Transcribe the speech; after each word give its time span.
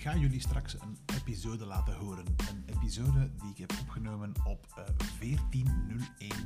ga 0.00 0.16
jullie 0.16 0.40
straks 0.40 0.80
een 0.80 0.98
episode 1.16 1.66
laten 1.66 1.94
horen. 1.94 2.24
Een 2.26 2.64
episode 2.76 3.30
die 3.40 3.50
ik 3.50 3.58
heb 3.58 3.72
opgenomen 3.80 4.32
op 4.44 4.66
uh, 4.78 5.34
14.01 6.24 6.36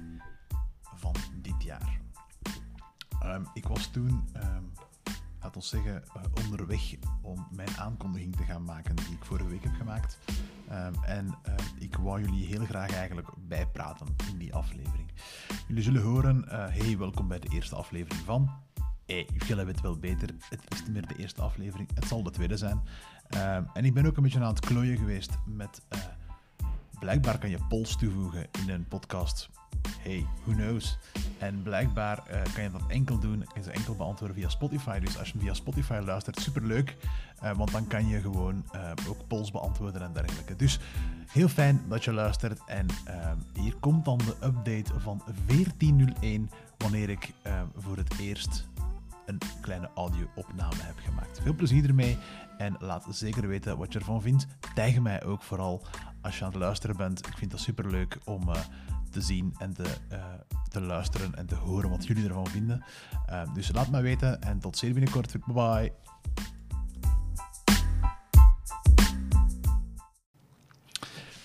van 0.95 1.15
dit 1.43 1.63
jaar. 1.63 2.01
Um, 3.25 3.47
ik 3.55 3.67
was 3.67 3.87
toen, 3.87 4.25
um, 4.37 4.73
laat 5.41 5.57
ons 5.57 5.69
zeggen, 5.69 6.05
uh, 6.17 6.45
onderweg 6.45 6.95
om 7.23 7.47
mijn 7.51 7.77
aankondiging 7.79 8.37
te 8.37 8.43
gaan 8.43 8.65
maken 8.65 8.97
die 8.97 9.13
ik 9.13 9.25
vorige 9.25 9.49
week 9.49 9.63
heb 9.63 9.75
gemaakt. 9.75 10.19
Um, 10.71 11.05
en 11.05 11.27
uh, 11.27 11.55
ik 11.79 11.97
wou 11.97 12.21
jullie 12.21 12.47
heel 12.47 12.65
graag 12.65 12.93
eigenlijk 12.93 13.29
bijpraten 13.39 14.07
in 14.33 14.39
die 14.39 14.55
aflevering. 14.55 15.11
Jullie 15.69 15.83
zullen 15.83 16.03
horen, 16.03 16.45
uh, 16.45 16.53
hey, 16.53 16.99
welkom 16.99 17.29
bij 17.29 17.39
de 17.39 17.49
eerste 17.49 17.75
aflevering 17.75 18.25
van 18.25 18.51
hey, 19.11 19.27
hebben 19.47 19.75
het 19.75 19.81
wel 19.81 19.99
beter. 19.99 20.29
Het 20.49 20.61
is 20.69 20.83
niet 20.83 20.93
meer 20.93 21.07
de 21.07 21.17
eerste 21.17 21.43
aflevering, 21.43 21.89
het 21.95 22.05
zal 22.05 22.23
de 22.23 22.31
tweede 22.31 22.57
zijn. 22.57 22.81
Uh, 23.35 23.55
en 23.55 23.85
ik 23.85 23.95
ben 23.95 24.07
ook 24.07 24.17
een 24.17 24.23
beetje 24.23 24.41
aan 24.41 24.55
het 24.55 24.61
klooien 24.61 24.97
geweest 24.97 25.31
met. 25.47 25.83
Uh, 25.95 26.01
blijkbaar 26.99 27.39
kan 27.39 27.51
je 27.51 27.59
polls 27.69 27.97
toevoegen 27.97 28.47
in 28.63 28.71
een 28.71 28.89
podcast. 28.89 29.49
Hey, 29.99 30.27
who 30.45 30.53
knows? 30.53 30.99
En 31.39 31.63
blijkbaar 31.63 32.23
uh, 32.31 32.43
kan 32.55 32.63
je 32.63 32.71
dat 32.71 32.83
enkel 32.89 33.19
doen, 33.19 33.45
kan 33.55 33.63
ze 33.63 33.71
enkel 33.71 33.95
beantwoorden 33.95 34.37
via 34.37 34.49
Spotify. 34.49 34.99
Dus 34.99 35.19
als 35.19 35.31
je 35.31 35.39
via 35.39 35.55
Spotify 35.55 36.01
luistert, 36.05 36.41
superleuk. 36.41 36.97
want 37.57 37.73
dan 37.73 37.87
kan 37.87 38.09
je 38.09 38.21
gewoon 38.21 38.65
ook 39.09 39.27
polls 39.27 39.51
beantwoorden 39.51 40.03
en 40.03 40.13
dergelijke. 40.13 40.57
Dus 40.57 40.79
heel 41.27 41.49
fijn 41.49 41.83
dat 41.89 42.05
je 42.05 42.13
luistert. 42.13 42.61
En 42.67 42.87
hier 43.55 43.75
komt 43.77 44.05
dan 44.05 44.19
de 44.19 44.37
update 44.47 45.01
van 45.01 45.23
14.01, 45.47 46.41
wanneer 46.77 47.09
ik 47.09 47.33
voor 47.77 47.97
het 47.97 48.19
eerst 48.19 48.70
een 49.31 49.39
kleine 49.61 49.91
audio-opname 49.95 50.83
heb 50.83 50.99
gemaakt. 50.99 51.41
Veel 51.43 51.55
plezier 51.55 51.89
ermee 51.89 52.19
en 52.59 52.77
laat 52.79 53.07
zeker 53.11 53.49
weten 53.49 53.79
wat 53.79 53.93
je 53.93 53.99
ervan 53.99 54.23
vindt. 54.23 54.47
Tag 54.75 54.99
mij 54.99 55.25
ook 55.25 55.43
vooral 55.43 55.87
als 56.23 56.39
je 56.39 56.45
aan 56.45 56.51
het 56.51 56.61
luisteren 56.61 56.97
bent. 56.97 57.27
Ik 57.27 57.37
vind 57.37 57.51
dat 57.51 57.61
super 57.61 57.91
leuk 57.91 58.19
om 58.25 58.49
uh, 58.49 58.55
te 59.11 59.21
zien 59.21 59.55
en 59.59 59.75
te, 59.75 59.97
uh, 60.13 60.25
te 60.69 60.81
luisteren 60.81 61.35
en 61.35 61.47
te 61.47 61.55
horen 61.55 61.91
wat 61.91 62.07
jullie 62.07 62.25
ervan 62.25 62.47
vinden. 62.47 62.85
Uh, 63.31 63.55
dus 63.55 63.73
laat 63.73 63.91
mij 63.91 64.03
weten 64.03 64.43
en 64.43 64.59
tot 64.59 64.79
zeer 64.79 64.93
binnenkort. 64.93 65.33
Bye 65.47 65.55
bye. 65.55 65.93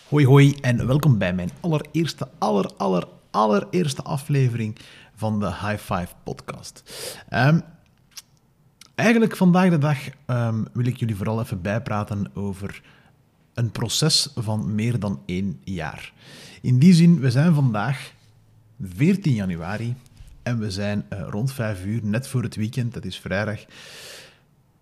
Hoi 0.10 0.26
hoi 0.26 0.56
en 0.62 0.88
welkom 0.88 1.18
bij 1.18 1.34
mijn 1.34 1.50
allereerste, 1.60 2.30
aller, 2.38 2.72
aller, 2.78 3.08
allereerste 3.32 4.02
aflevering 4.02 4.78
van 5.16 5.40
de 5.40 5.48
High 5.48 5.78
Five 5.78 6.08
podcast. 6.24 6.84
Um, 7.30 7.64
Eigenlijk 8.96 9.36
vandaag 9.36 9.70
de 9.70 9.78
dag 9.78 9.98
um, 10.28 10.68
wil 10.74 10.86
ik 10.86 10.98
jullie 10.98 11.16
vooral 11.16 11.42
even 11.42 11.62
bijpraten 11.62 12.32
over 12.34 12.82
een 13.54 13.72
proces 13.72 14.30
van 14.36 14.76
meer 14.76 15.00
dan 15.00 15.22
één 15.26 15.60
jaar. 15.64 16.14
In 16.62 16.80
die 16.80 16.94
zin, 16.94 17.20
we 17.20 17.32
zijn 17.32 17.54
vandaag 17.54 18.14
14 18.82 19.34
januari 19.34 19.96
en 20.44 20.60
we 20.60 20.72
zijn 20.72 21.06
uh, 21.14 21.26
rond 21.30 21.54
5 21.54 21.86
uur, 21.86 22.00
net 22.04 22.28
voor 22.28 22.44
het 22.44 22.56
weekend, 22.56 22.94
dat 22.94 23.06
is 23.06 23.20
vrijdag. 23.20 23.66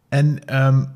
En 0.10 0.56
um, 0.66 0.88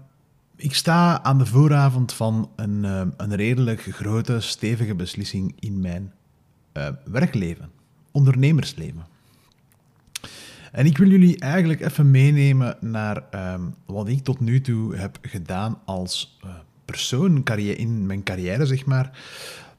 ik 0.55 0.75
sta 0.75 1.23
aan 1.23 1.38
de 1.38 1.45
vooravond 1.45 2.13
van 2.13 2.49
een, 2.55 2.83
uh, 2.83 3.01
een 3.17 3.35
redelijk 3.35 3.81
grote, 3.81 4.39
stevige 4.39 4.95
beslissing 4.95 5.55
in 5.59 5.79
mijn 5.79 6.13
uh, 6.73 6.88
werkleven, 7.05 7.69
ondernemersleven. 8.11 9.05
En 10.71 10.85
ik 10.85 10.97
wil 10.97 11.09
jullie 11.09 11.39
eigenlijk 11.39 11.81
even 11.81 12.11
meenemen 12.11 12.77
naar 12.79 13.23
um, 13.53 13.75
wat 13.85 14.07
ik 14.07 14.23
tot 14.23 14.39
nu 14.39 14.61
toe 14.61 14.95
heb 14.95 15.17
gedaan 15.21 15.79
als 15.85 16.38
uh, 16.45 16.50
persoon 16.85 17.44
in 17.55 18.05
mijn 18.05 18.23
carrière, 18.23 18.66
zeg 18.66 18.85
maar, 18.85 19.19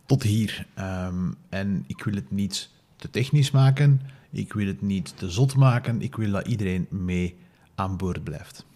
tot 0.07 0.23
hier. 0.23 0.67
Um, 0.79 1.35
en 1.49 1.85
ik 1.87 2.05
wil 2.05 2.15
het 2.15 2.31
niet 2.31 2.71
te 2.97 3.11
technisch 3.11 3.51
maken, 3.51 4.01
ik 4.31 4.53
wil 4.53 4.67
het 4.67 4.83
niet 4.83 5.13
te 5.17 5.31
zot 5.31 5.57
maken, 5.57 6.03
ik 6.03 6.17
wil 6.17 6.31
dat 6.31 6.47
iedereen 6.47 6.87
mee 6.91 7.37
aan 7.75 7.97
boord 7.97 8.25
blijft. 8.25 8.67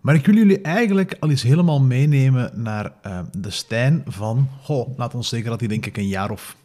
Maar 0.00 0.14
ik 0.14 0.26
wil 0.26 0.34
jullie 0.34 0.60
eigenlijk 0.60 1.16
al 1.20 1.30
eens 1.30 1.42
helemaal 1.42 1.80
meenemen 1.80 2.62
naar 2.62 2.92
uh, 3.06 3.20
de 3.38 3.50
Stijn 3.50 4.02
van, 4.06 4.48
goh, 4.62 4.98
laat 4.98 5.14
ons 5.14 5.28
zeggen 5.28 5.50
dat 5.50 5.60
hij 5.60 5.68
denk 5.68 5.86
ik 5.86 5.96
een 5.96 6.08
jaar 6.08 6.30
of 6.30 6.56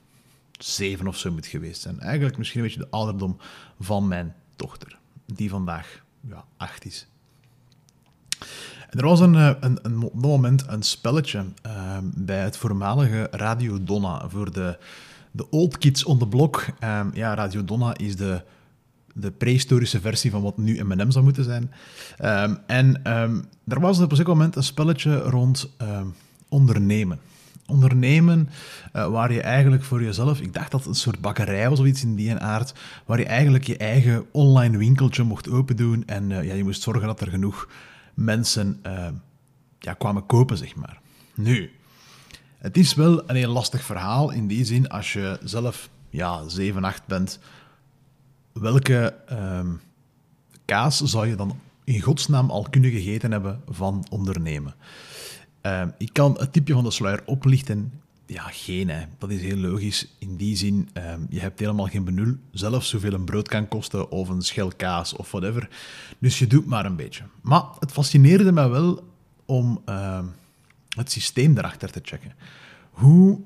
zeven 0.64 1.08
of 1.08 1.18
zo 1.18 1.31
moet 1.31 1.47
geweest 1.47 1.81
zijn. 1.81 2.00
Eigenlijk 2.00 2.38
misschien 2.38 2.59
een 2.59 2.66
beetje 2.66 2.81
de 2.81 2.90
ouderdom 2.90 3.38
van 3.80 4.08
mijn 4.08 4.36
dochter, 4.56 4.97
die 5.25 5.50
vandaag 5.50 6.03
ja, 6.22 6.44
acht 6.58 6.86
is. 6.86 7.08
En 8.90 9.00
er 9.00 9.06
was 9.06 9.19
een, 9.19 9.36
eh, 9.36 9.52
een, 9.59 9.80
een, 9.81 10.09
moment 10.14 10.66
een 10.68 10.84
spelletje 10.84 11.46
uh, 11.66 11.98
bij 12.03 12.44
het 12.44 12.58
voormalige 12.58 13.28
Radio 13.31 13.84
Donna 13.84 14.30
voor 14.30 14.52
de, 14.52 14.78
de 15.31 15.50
old 15.50 15.78
kids 15.78 16.03
on 16.03 16.18
the 16.18 16.28
block. 16.28 16.66
Uh, 16.84 17.06
ja, 17.14 17.34
Radio 17.34 17.64
Donna 17.66 17.98
is 17.98 18.16
de, 18.16 18.44
de 19.14 19.31
prehistorische 19.31 20.02
versie 20.02 20.31
van 20.31 20.42
wat 20.42 20.58
nu 20.58 20.84
M&M 20.84 21.12
zou 21.12 21.24
moeten 21.24 21.44
zijn. 21.44 21.72
Um, 22.24 22.58
en 22.68 23.03
er 23.68 23.80
was 23.80 24.00
op 24.00 24.12
een 24.12 24.24
moment 24.25 24.56
een 24.56 24.64
spelletje 24.64 25.18
rond 25.18 25.69
ondernemen 26.50 27.19
ondernemen 27.69 28.50
uh, 28.94 29.07
waar 29.07 29.34
je 29.34 29.41
eigenlijk 29.41 29.84
voor 29.84 30.03
jezelf, 30.03 30.40
ik 30.40 30.53
dacht 30.53 30.72
dat 30.72 30.80
het 30.80 30.90
een 30.90 30.96
soort 30.96 31.22
bakkerij 31.22 31.69
was 31.69 31.80
of 31.80 31.85
iets 31.85 32.03
in 32.03 32.16
die 32.16 32.35
aard, 32.35 32.74
waar 33.06 33.19
je 33.19 33.25
eigenlijk 33.25 33.63
je 33.63 33.78
eigen 33.78 34.25
online 34.31 34.78
winkeltje 34.78 35.24
mocht 35.24 35.50
open 35.50 35.75
doen 35.75 36.03
en 36.06 36.30
uh, 36.30 36.44
ja, 36.44 36.53
je 36.53 36.63
moest 36.63 36.81
zorgen 36.81 37.07
dat 37.07 37.22
er 37.22 37.28
genoeg 37.28 37.69
mensen 38.13 38.80
uh, 38.85 39.07
ja, 39.80 39.94
kwamen 39.94 40.25
kopen, 40.25 40.57
zeg 40.57 40.75
maar. 40.75 41.00
Nu, 41.34 41.72
het 42.57 42.78
is 42.78 42.94
wel 42.94 43.30
een 43.30 43.35
heel 43.35 43.52
lastig 43.52 43.84
verhaal 43.84 44.31
in 44.31 44.47
die 44.47 44.66
zin, 44.66 44.90
als 44.90 45.13
je 45.13 45.40
zelf 45.44 45.90
ja, 46.09 46.47
7, 46.47 46.84
8 46.84 47.06
bent, 47.06 47.40
welke 48.53 49.16
um, 49.31 49.81
kaas 50.66 51.01
zou 51.01 51.28
je 51.28 51.36
dan 51.36 51.59
in 51.84 52.01
godsnaam 52.01 52.50
al 52.50 52.68
kunnen 52.69 52.91
gegeten 52.91 53.31
hebben 53.31 53.62
van 53.68 54.06
ondernemen? 54.09 54.75
Uh, 55.69 55.81
ik 55.97 56.13
kan 56.13 56.35
het 56.40 56.53
tipje 56.53 56.74
van 56.74 56.84
de 56.84 56.91
sluier 56.91 57.22
oplichten. 57.25 57.91
Ja, 58.25 58.44
geen. 58.44 58.90
Hè. 58.90 59.06
Dat 59.18 59.30
is 59.30 59.41
heel 59.41 59.57
logisch. 59.57 60.16
In 60.19 60.35
die 60.35 60.56
zin, 60.56 60.90
uh, 60.97 61.13
je 61.30 61.40
hebt 61.40 61.59
helemaal 61.59 61.85
geen 61.85 62.03
benul. 62.03 62.35
Zelfs 62.52 62.90
zoveel 62.90 63.13
een 63.13 63.25
brood 63.25 63.47
kan 63.47 63.68
kosten, 63.68 64.12
of 64.12 64.30
een 64.30 64.41
schel 64.41 64.72
kaas, 64.78 65.16
of 65.16 65.31
whatever. 65.31 65.69
Dus 66.19 66.40
je 66.40 66.47
doet 66.47 66.66
maar 66.66 66.85
een 66.85 66.96
beetje. 66.96 67.24
Maar 67.41 67.63
het 67.80 67.91
fascineerde 67.91 68.52
me 68.52 68.68
wel 68.68 69.03
om 69.46 69.81
uh, 69.85 70.19
het 70.90 71.12
systeem 71.12 71.57
erachter 71.57 71.91
te 71.91 72.00
checken. 72.03 72.34
Hoe 72.90 73.40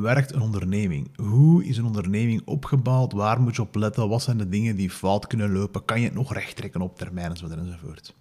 werkt 0.00 0.32
een 0.32 0.40
onderneming? 0.40 1.08
Hoe 1.16 1.64
is 1.64 1.76
een 1.76 1.84
onderneming 1.84 2.42
opgebouwd? 2.44 3.12
Waar 3.12 3.40
moet 3.40 3.56
je 3.56 3.62
op 3.62 3.74
letten? 3.74 4.08
Wat 4.08 4.22
zijn 4.22 4.38
de 4.38 4.48
dingen 4.48 4.76
die 4.76 4.90
fout 4.90 5.26
kunnen 5.26 5.52
lopen? 5.52 5.84
Kan 5.84 6.00
je 6.00 6.06
het 6.06 6.14
nog 6.14 6.32
recht 6.32 6.56
trekken 6.56 6.80
op 6.80 6.98
termijn 6.98 7.30
enzovoort? 7.30 8.14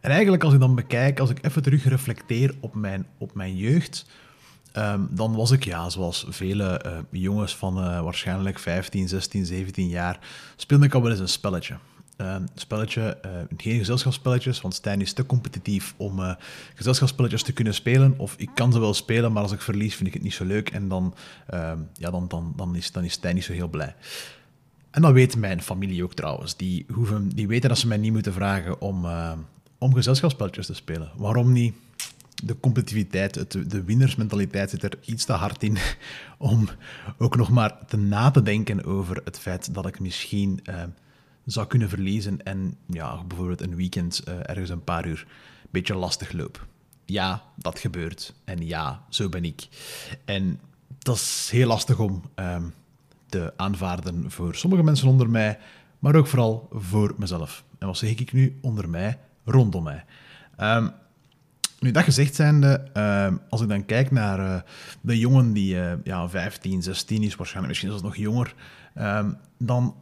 En 0.00 0.10
eigenlijk 0.10 0.44
als 0.44 0.52
ik 0.52 0.60
dan 0.60 0.74
bekijk, 0.74 1.20
als 1.20 1.30
ik 1.30 1.44
even 1.44 1.62
terug 1.62 1.84
reflecteer 1.84 2.54
op 2.60 2.74
mijn, 2.74 3.06
op 3.18 3.34
mijn 3.34 3.56
jeugd, 3.56 4.06
um, 4.76 5.08
dan 5.10 5.34
was 5.34 5.50
ik, 5.50 5.64
ja, 5.64 5.88
zoals 5.88 6.26
vele 6.28 6.84
uh, 6.86 6.98
jongens 7.10 7.56
van 7.56 7.78
uh, 7.78 8.02
waarschijnlijk 8.02 8.58
15, 8.58 9.08
16, 9.08 9.46
17 9.46 9.88
jaar, 9.88 10.18
speelde 10.56 10.86
ik 10.86 10.94
al 10.94 11.02
wel 11.02 11.10
eens 11.10 11.20
een 11.20 11.28
spelletje. 11.28 11.76
Uh, 12.16 12.36
spelletje, 12.54 13.18
uh, 13.26 13.30
geen 13.56 13.78
gezelschapsspelletjes, 13.78 14.60
want 14.60 14.74
Stijn 14.74 15.00
is 15.00 15.12
te 15.12 15.26
competitief 15.26 15.94
om 15.96 16.18
uh, 16.18 16.34
gezelschapsspelletjes 16.74 17.42
te 17.42 17.52
kunnen 17.52 17.74
spelen. 17.74 18.14
Of 18.16 18.34
ik 18.36 18.50
kan 18.54 18.72
ze 18.72 18.80
wel 18.80 18.94
spelen, 18.94 19.32
maar 19.32 19.42
als 19.42 19.52
ik 19.52 19.60
verlies 19.60 19.94
vind 19.94 20.08
ik 20.08 20.14
het 20.14 20.22
niet 20.22 20.34
zo 20.34 20.44
leuk. 20.44 20.70
En 20.70 20.88
dan, 20.88 21.14
uh, 21.54 21.72
ja, 21.92 22.10
dan, 22.10 22.28
dan, 22.28 22.52
dan, 22.56 22.76
is, 22.76 22.92
dan 22.92 23.04
is 23.04 23.12
Stijn 23.12 23.34
niet 23.34 23.44
zo 23.44 23.52
heel 23.52 23.68
blij. 23.68 23.94
En 24.90 25.02
dat 25.02 25.12
weet 25.12 25.36
mijn 25.36 25.62
familie 25.62 26.04
ook 26.04 26.14
trouwens. 26.14 26.56
Die, 26.56 26.86
hoeven, 26.92 27.28
die 27.28 27.48
weten 27.48 27.68
dat 27.68 27.78
ze 27.78 27.86
mij 27.86 27.96
niet 27.96 28.12
moeten 28.12 28.32
vragen 28.32 28.80
om, 28.80 29.06
om 29.80 29.94
gezelschapsspelletjes 29.94 30.66
te 30.66 30.74
spelen. 30.74 31.10
Waarom 31.16 31.52
niet? 31.52 31.74
De 32.44 32.60
competitiviteit, 32.60 33.52
de, 33.52 33.66
de 33.66 33.84
winnersmentaliteit 33.84 34.70
zit 34.70 34.82
er 34.82 34.98
iets 35.04 35.24
te 35.24 35.32
hard 35.32 35.62
in 35.62 35.78
om 36.38 36.68
ook 37.18 37.36
nog 37.36 37.50
maar 37.50 37.86
te 37.86 37.96
na 37.96 38.30
te 38.30 38.42
denken 38.42 38.84
over 38.84 39.20
het 39.24 39.38
feit 39.38 39.74
dat 39.74 39.86
ik 39.86 40.00
misschien 40.00 40.60
uh, 40.68 40.82
zou 41.44 41.66
kunnen 41.66 41.88
verliezen 41.88 42.44
en 42.44 42.76
ja, 42.86 43.24
bijvoorbeeld 43.24 43.60
een 43.60 43.76
weekend 43.76 44.22
uh, 44.28 44.34
ergens 44.42 44.70
een 44.70 44.84
paar 44.84 45.06
uur 45.06 45.26
een 45.62 45.68
beetje 45.70 45.94
lastig 45.94 46.32
loop. 46.32 46.66
Ja, 47.04 47.42
dat 47.54 47.78
gebeurt. 47.78 48.34
En 48.44 48.66
ja, 48.66 49.04
zo 49.08 49.28
ben 49.28 49.44
ik. 49.44 49.68
En 50.24 50.60
dat 50.98 51.16
is 51.16 51.48
heel 51.52 51.66
lastig 51.66 51.98
om 51.98 52.22
uh, 52.36 52.56
te 53.26 53.52
aanvaarden 53.56 54.30
voor 54.30 54.54
sommige 54.54 54.82
mensen 54.82 55.08
onder 55.08 55.30
mij, 55.30 55.58
maar 55.98 56.14
ook 56.14 56.26
vooral 56.26 56.68
voor 56.72 57.14
mezelf. 57.18 57.64
En 57.78 57.86
wat 57.86 57.96
zeg 57.96 58.10
ik 58.10 58.32
nu 58.32 58.58
onder 58.60 58.88
mij? 58.88 59.18
Rondom 59.50 59.82
mij. 59.82 60.04
Um, 60.58 60.92
nu, 61.80 61.90
dat 61.90 62.04
gezegd 62.04 62.34
zijnde, 62.34 62.88
uh, 62.96 63.28
als 63.48 63.60
ik 63.60 63.68
dan 63.68 63.84
kijk 63.84 64.10
naar 64.10 64.38
uh, 64.38 64.60
de 65.00 65.18
jongen 65.18 65.52
die 65.52 65.74
uh, 65.74 65.92
ja, 66.04 66.28
15, 66.28 66.82
16 66.82 67.22
is, 67.22 67.34
waarschijnlijk 67.34 67.68
misschien 67.68 67.88
zelfs 67.88 68.04
nog 68.04 68.16
jonger, 68.16 68.54
um, 68.98 69.36
dan 69.58 69.94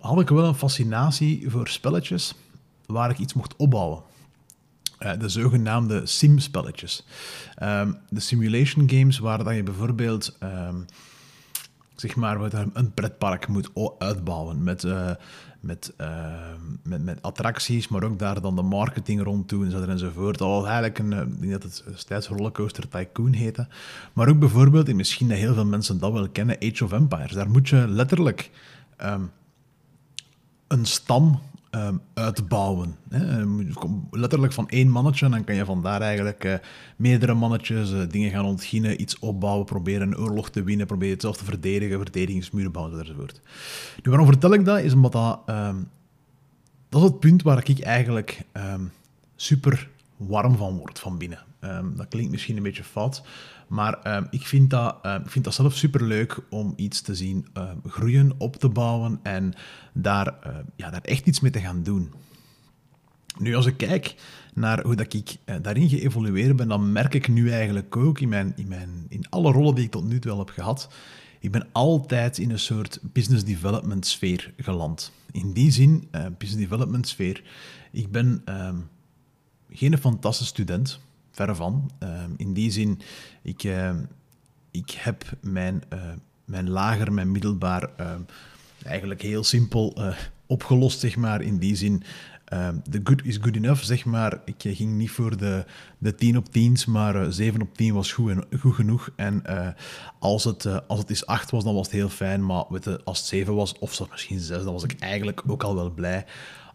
had 0.00 0.20
ik 0.20 0.28
wel 0.28 0.44
een 0.44 0.54
fascinatie 0.54 1.50
voor 1.50 1.68
spelletjes 1.68 2.34
waar 2.86 3.10
ik 3.10 3.18
iets 3.18 3.34
mocht 3.34 3.56
opbouwen. 3.56 4.02
uh, 5.00 5.12
de 5.18 5.28
zogenaamde 5.28 6.06
sim-spelletjes. 6.06 7.06
De 8.08 8.20
simulation 8.20 8.90
games 8.90 9.18
waar 9.18 9.44
dat 9.44 9.54
je 9.54 9.62
bijvoorbeeld 9.62 10.38
zeg 11.94 12.16
maar, 12.16 12.54
een 12.72 12.94
pretpark 12.94 13.48
moet 13.48 13.70
uitbouwen 13.98 14.62
met, 14.62 14.86
met, 15.60 15.92
uh, 16.00 16.34
met, 16.82 17.04
met 17.04 17.22
attracties, 17.22 17.88
maar 17.88 18.02
ook 18.02 18.18
daar 18.18 18.40
dan 18.40 18.56
de 18.56 18.62
marketing 18.62 19.22
rond 19.22 19.48
doen 19.48 19.72
en 19.72 19.88
enzovoort. 19.88 20.38
Dat 20.38 20.48
was 20.48 20.64
eigenlijk 20.64 20.98
een, 20.98 21.12
ik 21.12 21.40
denk 21.40 21.52
dat 21.52 21.62
het 21.62 21.84
destijds 21.86 22.28
Rollercoaster 22.28 22.88
Tycoon 22.88 23.32
heette. 23.32 23.68
Maar 24.12 24.28
ook 24.28 24.38
bijvoorbeeld, 24.38 24.88
en 24.88 24.96
misschien 24.96 25.28
dat 25.28 25.38
heel 25.38 25.54
veel 25.54 25.66
mensen 25.66 25.98
dat 25.98 26.12
wel 26.12 26.28
kennen, 26.28 26.56
Age 26.62 26.84
of 26.84 26.92
Empires. 26.92 27.32
Daar 27.32 27.50
moet 27.50 27.68
je 27.68 27.88
letterlijk 27.88 28.50
um, 29.02 29.30
een 30.66 30.84
stam 30.84 31.40
um, 31.76 32.00
uitbouwen. 32.14 32.96
Hè. 33.08 33.44
Letterlijk 34.10 34.52
van 34.52 34.68
één 34.68 34.88
mannetje, 34.88 35.24
en 35.24 35.30
dan 35.30 35.44
kan 35.44 35.54
je 35.54 35.64
vandaar 35.64 36.00
eigenlijk 36.00 36.44
uh, 36.44 36.54
meerdere 36.96 37.34
mannetjes 37.34 37.92
uh, 37.92 38.00
dingen 38.08 38.30
gaan 38.30 38.44
ontginnen, 38.44 39.00
iets 39.00 39.18
opbouwen, 39.18 39.64
proberen 39.64 40.06
een 40.06 40.18
oorlog 40.18 40.50
te 40.50 40.62
winnen, 40.62 40.86
proberen 40.86 41.12
het 41.12 41.22
zelf 41.22 41.36
te 41.36 41.44
verdedigen, 41.44 41.98
verdedigingsmuren 41.98 42.72
bouwen 42.72 43.00
enzovoort. 43.00 43.40
Nu, 44.02 44.10
waarom 44.10 44.26
vertel 44.26 44.52
ik 44.52 44.64
dat? 44.64 44.78
Is 44.78 44.92
omdat 44.92 45.12
dat, 45.12 45.42
um, 45.46 45.88
dat 46.88 47.02
is 47.02 47.08
het 47.08 47.20
punt 47.20 47.42
waar 47.42 47.68
ik 47.68 47.80
eigenlijk 47.80 48.42
um, 48.52 48.92
super 49.36 49.88
warm 50.16 50.56
van 50.56 50.76
word 50.76 50.98
van 50.98 51.18
binnen. 51.18 51.38
Dat 51.96 52.08
klinkt 52.08 52.30
misschien 52.30 52.56
een 52.56 52.62
beetje 52.62 52.84
fout, 52.84 53.22
maar 53.68 54.16
um, 54.16 54.26
ik, 54.30 54.46
vind 54.46 54.70
dat, 54.70 54.98
um, 55.06 55.22
ik 55.22 55.30
vind 55.30 55.44
dat 55.44 55.54
zelf 55.54 55.76
superleuk 55.76 56.38
om 56.50 56.72
iets 56.76 57.00
te 57.00 57.14
zien 57.14 57.46
groeien, 57.86 58.32
op 58.38 58.56
te 58.56 58.68
bouwen 58.68 59.20
en 59.22 59.52
daar, 59.92 60.34
ja, 60.76 60.90
daar 60.90 61.00
echt 61.00 61.26
iets 61.26 61.40
mee 61.40 61.50
te 61.50 61.60
gaan 61.60 61.82
doen. 61.82 62.12
Nu, 63.38 63.54
als 63.54 63.66
ik 63.66 63.76
kijk 63.76 64.14
naar 64.54 64.82
hoe 64.82 64.94
dat 64.94 65.14
ik 65.14 65.36
uh, 65.44 65.56
daarin 65.62 65.88
geëvolueerd 65.88 66.56
ben, 66.56 66.68
dan 66.68 66.92
merk 66.92 67.14
ik 67.14 67.28
nu 67.28 67.50
eigenlijk 67.50 67.96
ook 67.96 68.20
in, 68.20 68.28
mijn, 68.28 68.52
in, 68.56 68.68
mijn, 68.68 69.06
in 69.08 69.28
alle 69.28 69.52
rollen 69.52 69.74
die 69.74 69.84
ik 69.84 69.90
tot 69.90 70.04
nu 70.04 70.18
toe 70.18 70.30
wel 70.30 70.40
heb 70.40 70.48
gehad, 70.48 70.88
ik 71.40 71.50
ben 71.50 71.66
altijd 71.72 72.38
in 72.38 72.50
een 72.50 72.58
soort 72.58 73.00
business 73.02 73.44
development 73.44 74.06
sfeer 74.06 74.52
geland. 74.56 75.12
In 75.30 75.52
die 75.52 75.70
zin, 75.70 76.08
uh, 76.12 76.26
business 76.38 76.68
development 76.68 77.08
sfeer, 77.08 77.42
ik 77.92 78.10
ben 78.10 78.44
geen 79.70 79.98
fantastische 79.98 80.52
student, 80.52 81.00
verre 81.36 81.54
van. 81.54 81.90
Ehm, 81.98 82.30
in 82.36 82.52
die 82.52 82.70
zin, 82.70 83.00
ik, 83.42 83.64
ehm, 83.64 84.04
ik 84.70 84.90
heb 84.90 85.24
mijn, 85.40 85.82
uh, 85.92 86.00
mijn 86.44 86.70
lager, 86.70 87.12
mijn 87.12 87.30
middelbaar 87.30 87.90
ehm, 87.96 88.20
eigenlijk 88.82 89.22
heel 89.22 89.44
simpel 89.44 89.94
uh, 89.98 90.16
opgelost, 90.46 91.00
zeg 91.00 91.16
maar. 91.16 91.40
In 91.42 91.58
die 91.58 91.76
zin, 91.76 92.02
de 92.88 93.00
good 93.04 93.24
is 93.24 93.36
good 93.36 93.56
enough, 93.56 93.82
zeg 93.82 94.04
maar. 94.04 94.40
Ik 94.44 94.64
eh, 94.64 94.76
ging 94.76 94.94
niet 94.94 95.10
voor 95.10 95.36
de, 95.36 95.64
de 95.98 96.14
10 96.14 96.36
op 96.36 96.46
10's, 96.48 96.84
maar 96.84 97.32
7 97.32 97.62
op 97.62 97.76
10 97.76 97.94
was 97.94 98.12
goed, 98.12 98.44
goed 98.60 98.74
genoeg. 98.74 99.10
En 99.16 99.42
als, 100.18 100.44
het, 100.44 100.86
als 100.88 100.98
het 100.98 101.10
is 101.10 101.26
8 101.26 101.50
was, 101.50 101.64
dan 101.64 101.74
was 101.74 101.86
het 101.86 101.96
heel 101.96 102.08
fijn. 102.08 102.46
Maar 102.46 102.64
weet 102.68 103.04
als 103.04 103.18
het 103.18 103.26
7 103.26 103.54
was, 103.54 103.78
of 103.78 104.10
misschien 104.10 104.40
6, 104.40 104.64
dan 104.64 104.72
was 104.72 104.84
ik 104.84 104.96
eigenlijk 104.98 105.42
ook 105.46 105.62
al 105.62 105.74
wel 105.74 105.90
blij. 105.90 106.26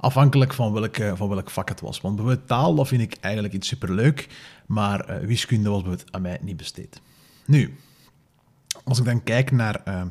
Afhankelijk 0.01 0.53
van 0.53 0.73
welk, 0.73 0.95
van 1.15 1.29
welk 1.29 1.49
vak 1.49 1.69
het 1.69 1.81
was. 1.81 2.01
Want 2.01 2.15
bijvoorbeeld 2.15 2.47
taal, 2.47 2.75
dat 2.75 2.87
vind 2.87 3.01
ik 3.01 3.17
eigenlijk 3.19 3.53
iets 3.53 3.67
superleuk. 3.67 4.27
Maar 4.65 5.09
uh, 5.09 5.27
wiskunde 5.27 5.69
was 5.69 5.81
bijvoorbeeld 5.81 6.13
aan 6.13 6.21
mij 6.21 6.37
niet 6.41 6.57
besteed. 6.57 7.01
Nu, 7.45 7.75
als 8.83 8.99
ik 8.99 9.05
dan 9.05 9.23
kijk 9.23 9.51
naar, 9.51 9.81
uh, 9.87 10.01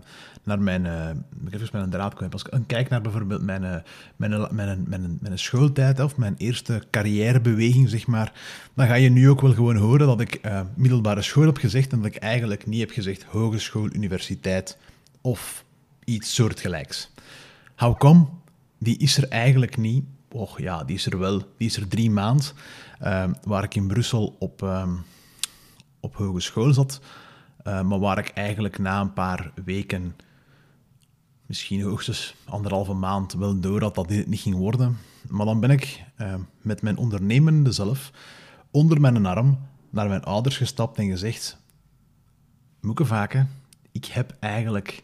naar 0.42 0.60
mijn... 0.60 0.84
Uh, 0.84 1.08
ik 1.46 1.54
even 1.54 1.68
mijn 1.72 1.90
draad 1.90 2.14
kwijt. 2.14 2.32
Als 2.32 2.42
ik 2.42 2.50
dan 2.50 2.66
kijk 2.66 2.88
naar 2.88 3.00
bijvoorbeeld 3.00 3.42
mijn, 3.42 3.62
uh, 3.62 3.74
mijn, 4.16 4.30
mijn, 4.30 4.48
mijn, 4.54 4.84
mijn, 4.88 5.18
mijn 5.20 5.38
schooltijd, 5.38 6.00
of 6.00 6.16
mijn 6.16 6.34
eerste 6.36 6.82
carrièrebeweging, 6.90 7.88
zeg 7.88 8.06
maar, 8.06 8.32
dan 8.74 8.86
ga 8.86 8.94
je 8.94 9.10
nu 9.10 9.30
ook 9.30 9.40
wel 9.40 9.54
gewoon 9.54 9.76
horen 9.76 10.06
dat 10.06 10.20
ik 10.20 10.40
middelbare 10.74 11.22
school 11.22 11.46
heb 11.46 11.56
gezegd 11.56 11.92
en 11.92 11.98
dat 11.98 12.06
ik 12.06 12.16
eigenlijk 12.16 12.66
niet 12.66 12.80
heb 12.80 12.90
gezegd 12.90 13.22
hogeschool, 13.22 13.88
universiteit 13.92 14.78
of 15.20 15.64
iets 16.04 16.34
soortgelijks. 16.34 17.10
How 17.76 17.98
come? 17.98 18.26
Die 18.80 18.98
is 18.98 19.16
er 19.16 19.28
eigenlijk 19.28 19.76
niet. 19.76 20.04
Och 20.32 20.60
ja, 20.60 20.84
die 20.84 20.96
is 20.96 21.06
er 21.06 21.18
wel. 21.18 21.38
Die 21.56 21.68
is 21.68 21.76
er 21.76 21.88
drie 21.88 22.10
maanden. 22.10 22.46
Uh, 23.02 23.24
waar 23.42 23.64
ik 23.64 23.74
in 23.74 23.86
Brussel 23.86 24.36
op, 24.38 24.62
uh, 24.62 24.92
op 26.00 26.16
hogeschool 26.16 26.72
zat. 26.72 27.00
Uh, 27.64 27.82
maar 27.82 27.98
waar 27.98 28.18
ik 28.18 28.28
eigenlijk 28.28 28.78
na 28.78 29.00
een 29.00 29.12
paar 29.12 29.52
weken, 29.64 30.16
misschien 31.46 31.82
hoogstens 31.82 32.34
anderhalve 32.44 32.92
maand, 32.92 33.32
wel 33.32 33.60
door 33.60 33.82
had 33.82 33.94
dat 33.94 34.08
dit 34.08 34.26
niet 34.26 34.40
ging 34.40 34.56
worden. 34.56 34.96
Maar 35.28 35.46
dan 35.46 35.60
ben 35.60 35.70
ik 35.70 36.04
ehm, 36.16 36.40
met 36.60 36.82
mijn 36.82 36.96
ondernemende 36.96 37.72
zelf 37.72 38.10
onder 38.70 39.00
mijn 39.00 39.26
arm 39.26 39.58
naar 39.90 40.08
mijn 40.08 40.24
ouders 40.24 40.56
gestapt 40.56 40.98
en 40.98 41.08
gezegd: 41.08 41.58
Moeke 42.80 43.04
vaken, 43.04 43.50
ik 43.92 44.04
heb 44.04 44.36
eigenlijk 44.40 45.02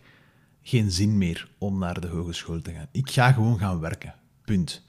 geen 0.66 0.90
zin 0.90 1.18
meer 1.18 1.48
om 1.58 1.78
naar 1.78 2.00
de 2.00 2.06
hogeschool 2.06 2.62
te 2.62 2.72
gaan. 2.72 2.86
Ik 2.90 3.10
ga 3.10 3.32
gewoon 3.32 3.58
gaan 3.58 3.80
werken. 3.80 4.14
Punt. 4.44 4.84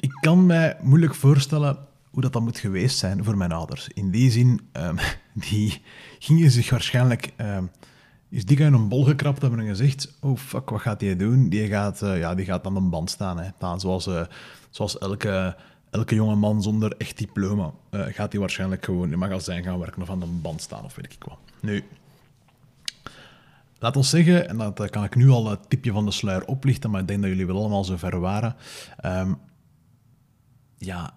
Ik 0.00 0.12
kan 0.20 0.46
mij 0.46 0.76
moeilijk 0.82 1.14
voorstellen 1.14 1.78
hoe 2.10 2.22
dat, 2.22 2.32
dat 2.32 2.42
moet 2.42 2.58
geweest 2.58 2.98
zijn 2.98 3.24
voor 3.24 3.36
mijn 3.36 3.52
ouders. 3.52 3.88
In 3.88 4.10
die 4.10 4.30
zin, 4.30 4.60
um, 4.72 4.96
die 5.48 5.82
gingen 6.18 6.50
zich 6.50 6.70
waarschijnlijk... 6.70 7.32
Um, 7.40 7.70
is 8.28 8.44
die 8.44 8.58
in 8.58 8.72
een 8.72 8.88
bol 8.88 9.04
gekrapt 9.04 9.40
hebben 9.40 9.60
en 9.60 9.66
gezegd: 9.66 10.16
Oh 10.20 10.36
fuck, 10.36 10.70
wat 10.70 10.80
gaat 10.80 11.00
hij 11.00 11.16
doen? 11.16 11.48
Die 11.48 11.66
gaat, 11.66 12.02
uh, 12.02 12.18
ja, 12.18 12.34
die 12.34 12.44
gaat 12.44 12.66
aan 12.66 12.74
de 12.74 12.80
band 12.80 13.10
staan. 13.10 13.38
Hè. 13.38 13.50
Zoals, 13.76 14.06
uh, 14.06 14.24
zoals 14.70 14.98
elke, 14.98 15.56
elke 15.90 16.14
jonge 16.14 16.34
man 16.34 16.62
zonder 16.62 16.96
echt 16.96 17.18
diploma 17.18 17.72
uh, 17.90 18.04
gaat 18.06 18.32
hij 18.32 18.40
waarschijnlijk 18.40 18.84
gewoon 18.84 19.06
in 19.06 19.12
een 19.12 19.18
magazijn 19.18 19.62
gaan 19.62 19.78
werken 19.78 20.02
of 20.02 20.10
aan 20.10 20.20
de 20.20 20.26
band 20.26 20.60
staan 20.60 20.84
of 20.84 20.94
weet 20.94 21.12
ik 21.12 21.24
wat. 21.24 21.38
Nu, 21.60 21.84
Laat 23.84 23.96
ons 23.96 24.10
zeggen, 24.10 24.48
en 24.48 24.56
dat 24.56 24.90
kan 24.90 25.04
ik 25.04 25.14
nu 25.14 25.28
al 25.28 25.50
het 25.50 25.70
tipje 25.70 25.92
van 25.92 26.04
de 26.04 26.10
sluier 26.10 26.44
oplichten, 26.44 26.90
maar 26.90 27.00
ik 27.00 27.06
denk 27.06 27.20
dat 27.20 27.30
jullie 27.30 27.46
wel 27.46 27.56
allemaal 27.56 27.84
zo 27.84 27.96
ver 27.96 28.20
waren. 28.20 28.56
Um, 29.04 29.38
ja, 30.76 31.16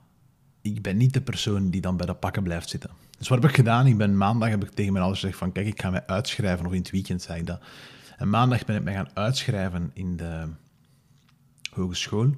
ik 0.62 0.82
ben 0.82 0.98
niet 0.98 1.14
de 1.14 1.22
persoon 1.22 1.70
die 1.70 1.82
dan 1.82 1.98
bij 1.98 2.06
de 2.06 2.14
pakken 2.14 2.44
blijft 2.44 2.70
zitten. 2.70 2.90
Dus 3.18 3.28
wat 3.28 3.42
heb 3.42 3.50
ik 3.50 3.56
gedaan? 3.56 3.88
Ik 3.88 3.98
ben 3.98 4.18
maandag 4.18 4.50
heb 4.50 4.64
ik 4.64 4.70
tegen 4.70 4.92
mijn 4.92 5.04
ouders 5.04 5.24
gezegd 5.24 5.40
van 5.40 5.52
kijk, 5.52 5.68
ik 5.68 5.82
ga 5.82 5.90
mij 5.90 6.06
uitschrijven, 6.06 6.66
of 6.66 6.72
in 6.72 6.80
het 6.80 6.90
weekend 6.90 7.22
zei 7.22 7.40
ik 7.40 7.46
dat. 7.46 7.62
En 8.18 8.30
maandag 8.30 8.66
ben 8.66 8.76
ik 8.76 8.84
mij 8.84 8.94
gaan 8.94 9.10
uitschrijven 9.14 9.92
in 9.94 10.18
de 10.18 10.48
hogeschool. 11.74 12.36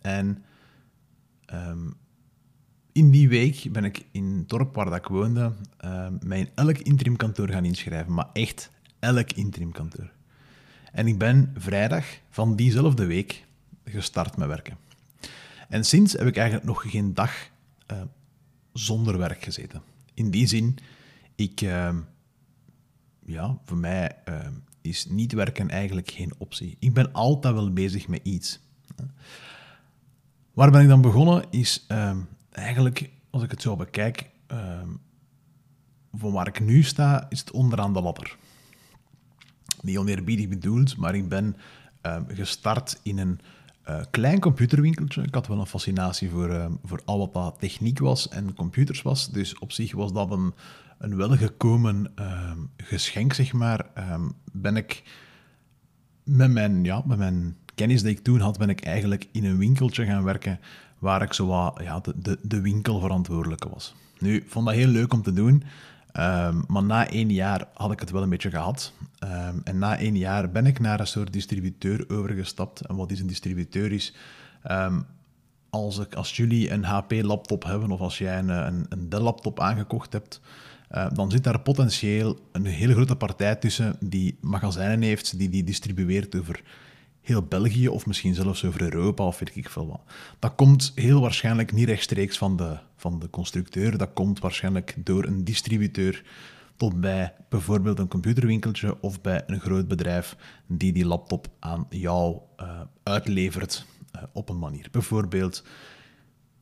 En 0.00 0.44
um, 1.54 1.94
in 2.92 3.10
die 3.10 3.28
week 3.28 3.68
ben 3.72 3.84
ik 3.84 4.06
in 4.12 4.24
het 4.24 4.48
dorp 4.48 4.74
waar 4.74 4.84
dat 4.84 4.96
ik 4.96 5.06
woonde, 5.06 5.52
um, 5.84 6.18
mij 6.22 6.38
in 6.38 6.50
elk 6.54 6.78
interimkantoor 6.78 7.48
gaan 7.48 7.64
inschrijven. 7.64 8.14
Maar 8.14 8.28
echt 8.32 8.70
elk 9.02 9.32
interimkantoor. 9.32 10.10
En 10.92 11.06
ik 11.06 11.18
ben 11.18 11.54
vrijdag 11.56 12.04
van 12.30 12.56
diezelfde 12.56 13.06
week 13.06 13.44
gestart 13.84 14.36
met 14.36 14.48
werken. 14.48 14.76
En 15.68 15.84
sinds 15.84 16.12
heb 16.12 16.26
ik 16.26 16.36
eigenlijk 16.36 16.66
nog 16.66 16.90
geen 16.90 17.14
dag 17.14 17.50
uh, 17.92 18.02
zonder 18.72 19.18
werk 19.18 19.42
gezeten. 19.42 19.82
In 20.14 20.30
die 20.30 20.46
zin, 20.46 20.78
ik, 21.34 21.60
uh, 21.60 21.96
ja, 23.26 23.58
voor 23.64 23.76
mij 23.76 24.16
uh, 24.28 24.46
is 24.80 25.06
niet 25.06 25.32
werken 25.32 25.70
eigenlijk 25.70 26.10
geen 26.10 26.32
optie. 26.38 26.76
Ik 26.78 26.94
ben 26.94 27.12
altijd 27.12 27.54
wel 27.54 27.72
bezig 27.72 28.08
met 28.08 28.20
iets. 28.22 28.60
Waar 30.52 30.70
ben 30.70 30.82
ik 30.82 30.88
dan 30.88 31.00
begonnen? 31.00 31.44
Is 31.50 31.84
ehm, 31.88 32.18
eigenlijk, 32.50 33.10
als 33.30 33.42
ik 33.42 33.50
het 33.50 33.62
zo 33.62 33.76
bekijk, 33.76 34.30
ehm, 34.46 34.88
van 36.12 36.32
waar 36.32 36.46
ik 36.46 36.60
nu 36.60 36.82
sta, 36.82 37.26
is 37.28 37.40
het 37.40 37.50
onderaan 37.50 37.92
de 37.92 38.00
ladder 38.00 38.36
niet 39.82 39.98
oneerbiedig 39.98 40.48
bedoeld, 40.48 40.96
maar 40.96 41.14
ik 41.14 41.28
ben 41.28 41.56
ehm, 42.00 42.22
gestart 42.28 43.00
in 43.02 43.18
een 43.18 43.40
uh, 43.88 44.00
klein 44.10 44.40
computerwinkeltje. 44.40 45.22
Ik 45.22 45.34
had 45.34 45.46
wel 45.46 45.58
een 45.58 45.66
fascinatie 45.66 46.30
voor, 46.30 46.48
ehm, 46.48 46.72
voor 46.84 47.00
al 47.04 47.18
wat 47.18 47.32
dat 47.32 47.56
techniek 47.58 47.98
was 47.98 48.28
en 48.28 48.54
computers 48.54 49.02
was. 49.02 49.30
Dus 49.30 49.58
op 49.58 49.72
zich 49.72 49.92
was 49.92 50.12
dat 50.12 50.30
een, 50.30 50.54
een 50.98 51.16
welgekomen 51.16 52.12
uh, 52.18 52.50
geschenk, 52.76 53.32
zeg 53.32 53.52
maar. 53.52 53.86
ben 54.52 54.76
ik 54.76 55.02
met 56.24 56.50
mijn, 56.50 56.84
ja, 56.84 57.02
met 57.06 57.18
mijn 57.18 57.56
kennis 57.74 58.02
die 58.02 58.10
ik 58.10 58.22
toen 58.22 58.40
had, 58.40 58.58
ben 58.58 58.68
ik 58.68 58.80
eigenlijk 58.80 59.28
in 59.32 59.44
een 59.44 59.58
winkeltje 59.58 60.04
gaan 60.04 60.24
werken 60.24 60.60
waar 60.98 61.22
ik 61.22 61.32
zo 61.32 61.74
ja, 61.82 62.00
de, 62.00 62.14
de, 62.16 62.38
de 62.42 62.60
winkelverantwoordelijke 62.60 63.68
was. 63.68 63.94
Nu, 64.18 64.36
ik 64.36 64.44
vond 64.48 64.66
dat 64.66 64.74
heel 64.74 64.88
leuk 64.88 65.12
om 65.12 65.22
te 65.22 65.32
doen. 65.32 65.62
Um, 66.16 66.64
maar 66.66 66.82
na 66.84 67.08
één 67.08 67.30
jaar 67.30 67.68
had 67.74 67.92
ik 67.92 68.00
het 68.00 68.10
wel 68.10 68.22
een 68.22 68.28
beetje 68.28 68.50
gehad. 68.50 68.92
Um, 69.24 69.60
en 69.64 69.78
na 69.78 69.98
één 69.98 70.16
jaar 70.16 70.50
ben 70.50 70.66
ik 70.66 70.80
naar 70.80 71.00
een 71.00 71.06
soort 71.06 71.32
distributeur 71.32 72.04
overgestapt. 72.08 72.80
En 72.80 72.96
wat 72.96 73.10
is 73.10 73.20
een 73.20 73.26
distributeur 73.26 73.92
is... 73.92 74.14
Um, 74.70 75.06
als, 75.70 75.98
ik, 75.98 76.14
als 76.14 76.36
jullie 76.36 76.70
een 76.70 76.84
HP-laptop 76.84 77.64
hebben 77.64 77.90
of 77.90 78.00
als 78.00 78.18
jij 78.18 78.38
een, 78.38 78.48
een, 78.48 78.86
een 78.88 79.08
Dell-laptop 79.08 79.60
aangekocht 79.60 80.12
hebt, 80.12 80.40
uh, 80.94 81.06
dan 81.12 81.30
zit 81.30 81.44
daar 81.44 81.60
potentieel 81.60 82.38
een 82.52 82.66
hele 82.66 82.92
grote 82.92 83.16
partij 83.16 83.54
tussen 83.54 83.96
die 84.00 84.38
magazijnen 84.40 85.02
heeft, 85.02 85.38
die 85.38 85.48
die 85.48 85.64
distribueert 85.64 86.36
over 86.36 86.62
heel 87.22 87.42
België 87.42 87.88
of 87.88 88.06
misschien 88.06 88.34
zelfs 88.34 88.64
over 88.64 88.82
Europa 88.82 89.24
of 89.24 89.38
weet 89.38 89.56
ik 89.56 89.70
veel 89.70 89.86
wat. 89.86 90.00
Dat 90.38 90.54
komt 90.54 90.92
heel 90.94 91.20
waarschijnlijk 91.20 91.72
niet 91.72 91.88
rechtstreeks 91.88 92.38
van 92.38 92.56
de, 92.56 92.78
van 92.96 93.18
de 93.18 93.30
constructeur. 93.30 93.98
Dat 93.98 94.12
komt 94.12 94.38
waarschijnlijk 94.38 94.94
door 94.96 95.24
een 95.24 95.44
distributeur 95.44 96.24
tot 96.76 97.00
bij 97.00 97.34
bijvoorbeeld 97.48 97.98
een 97.98 98.08
computerwinkeltje 98.08 99.00
of 99.00 99.20
bij 99.20 99.42
een 99.46 99.60
groot 99.60 99.88
bedrijf 99.88 100.36
die 100.66 100.92
die 100.92 101.06
laptop 101.06 101.46
aan 101.58 101.86
jou 101.90 102.40
uh, 102.60 102.80
uitlevert 103.02 103.86
uh, 104.16 104.22
op 104.32 104.48
een 104.48 104.58
manier. 104.58 104.88
Bijvoorbeeld, 104.90 105.64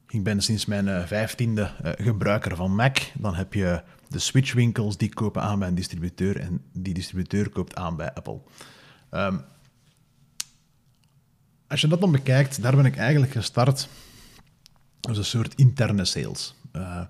ik 0.08 0.24
ben 0.24 0.40
sinds 0.40 0.66
mijn 0.66 0.86
uh, 0.86 1.06
vijftiende 1.06 1.70
gebruiker 1.82 2.56
van 2.56 2.74
Mac. 2.74 2.98
Dan 3.18 3.34
heb 3.34 3.54
je 3.54 3.82
de 4.08 4.18
switchwinkels 4.18 4.96
die 4.96 5.14
kopen 5.14 5.42
aan 5.42 5.58
bij 5.58 5.68
een 5.68 5.74
distributeur 5.74 6.36
en 6.40 6.62
die 6.72 6.94
distributeur 6.94 7.48
koopt 7.48 7.74
aan 7.74 7.96
bij 7.96 8.14
Apple. 8.14 8.40
Um, 9.10 9.44
als 11.70 11.80
je 11.80 11.88
dat 11.88 12.00
dan 12.00 12.12
bekijkt, 12.12 12.62
daar 12.62 12.76
ben 12.76 12.84
ik 12.84 12.96
eigenlijk 12.96 13.32
gestart 13.32 13.88
als 15.00 15.18
een 15.18 15.24
soort 15.24 15.54
interne 15.54 16.04
sales. 16.04 16.54
Uh, 16.76 17.00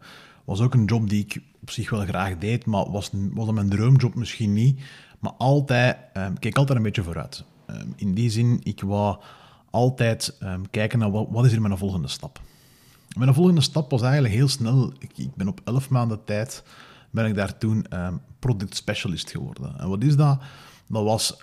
was 0.44 0.60
ook 0.60 0.74
een 0.74 0.84
job 0.84 1.08
die 1.08 1.24
ik 1.24 1.42
op 1.62 1.70
zich 1.70 1.90
wel 1.90 2.04
graag 2.04 2.38
deed, 2.38 2.66
maar 2.66 2.90
was, 2.90 3.10
was 3.12 3.50
mijn 3.50 3.68
droomjob 3.68 4.14
misschien 4.14 4.52
niet. 4.52 4.80
Maar 5.18 5.32
altijd, 5.32 5.96
um, 6.14 6.38
keek 6.38 6.56
altijd 6.56 6.78
een 6.78 6.84
beetje 6.84 7.02
vooruit. 7.02 7.44
Um, 7.70 7.92
in 7.96 8.14
die 8.14 8.30
zin, 8.30 8.60
ik 8.62 8.80
wou 8.80 9.18
altijd 9.70 10.36
um, 10.42 10.70
kijken 10.70 10.98
naar 10.98 11.10
wat, 11.10 11.26
wat 11.30 11.44
is 11.44 11.50
hier 11.50 11.60
mijn 11.60 11.78
volgende 11.78 12.08
stap. 12.08 12.40
Mijn 13.16 13.34
volgende 13.34 13.60
stap 13.60 13.90
was 13.90 14.02
eigenlijk 14.02 14.34
heel 14.34 14.48
snel. 14.48 14.92
Ik, 14.98 15.10
ik 15.16 15.34
ben 15.34 15.48
op 15.48 15.60
elf 15.64 15.88
maanden 15.88 16.24
tijd 16.24 16.62
ben 17.10 17.26
ik 17.26 17.34
daar 17.34 17.58
toen 17.58 17.86
product 18.38 18.76
specialist 18.76 19.30
geworden. 19.30 19.78
En 19.78 19.88
wat 19.88 20.02
is 20.02 20.16
dat? 20.16 20.40
Dat 20.86 21.04
was 21.04 21.36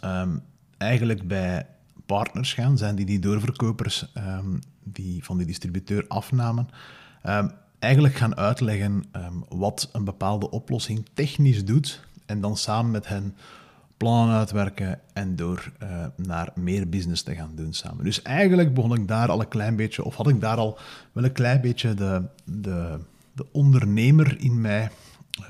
eigenlijk 0.78 1.28
bij 1.28 1.66
partners 2.08 2.54
gaan, 2.54 2.78
zijn 2.78 2.96
die 2.96 3.06
die 3.06 3.20
doorverkopers 3.20 4.12
um, 4.18 4.60
die 4.84 5.24
van 5.24 5.38
die 5.38 5.46
distributeur 5.46 6.06
afnamen, 6.08 6.70
um, 7.26 7.52
eigenlijk 7.80 8.16
gaan 8.16 8.36
uitleggen 8.36 9.04
um, 9.16 9.44
wat 9.50 9.90
een 9.92 10.04
bepaalde 10.04 10.50
oplossing 10.50 11.06
technisch 11.14 11.66
doet 11.66 12.06
en 12.26 12.42
dan 12.42 12.58
samen 12.58 12.92
met 12.92 13.08
hen 13.08 13.36
plannen 13.98 14.36
uitwerken 14.36 15.00
en 15.14 15.36
door 15.36 15.72
uh, 15.84 16.06
naar 16.16 16.52
meer 16.56 16.90
business 16.90 17.24
te 17.24 17.36
gaan 17.36 17.52
doen 17.56 17.74
samen. 17.74 18.04
Dus 18.04 18.22
eigenlijk 18.22 18.74
begon 18.74 18.94
ik 18.94 19.08
daar 19.08 19.30
al 19.30 19.42
een 19.42 19.48
klein 19.48 19.76
beetje, 19.76 20.04
of 20.04 20.16
had 20.16 20.30
ik 20.30 20.42
daar 20.42 20.58
al 20.58 20.80
wel 21.12 21.24
een 21.24 21.32
klein 21.32 21.62
beetje 21.62 21.94
de, 21.94 22.24
de, 22.44 23.00
de 23.34 23.46
ondernemer 23.52 24.42
in 24.42 24.62
mij, 24.62 24.90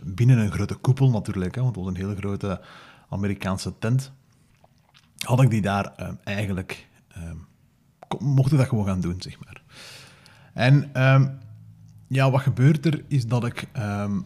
binnen 0.04 0.38
een 0.38 0.52
grote 0.52 0.76
koepel 0.76 1.10
natuurlijk, 1.10 1.56
hè, 1.56 1.62
want 1.62 1.76
het 1.76 1.86
was 1.86 1.94
een 1.94 2.00
hele 2.00 2.16
grote 2.16 2.62
Amerikaanse 3.10 3.74
tent 3.80 4.12
had 5.26 5.42
ik 5.42 5.50
die 5.50 5.62
daar 5.62 5.94
uh, 6.00 6.10
eigenlijk, 6.24 6.88
uh, 7.18 7.32
mocht 8.20 8.52
ik 8.52 8.58
dat 8.58 8.68
gewoon 8.68 8.86
gaan 8.86 9.02
doen, 9.02 9.22
zeg 9.22 9.38
maar. 9.46 9.62
En 10.54 11.04
um, 11.04 11.40
ja, 12.08 12.32
wat 12.32 12.42
gebeurt 12.42 12.86
er, 12.86 13.04
is 13.08 13.28
dat 13.28 13.46
ik, 13.46 13.68
um, 13.78 14.26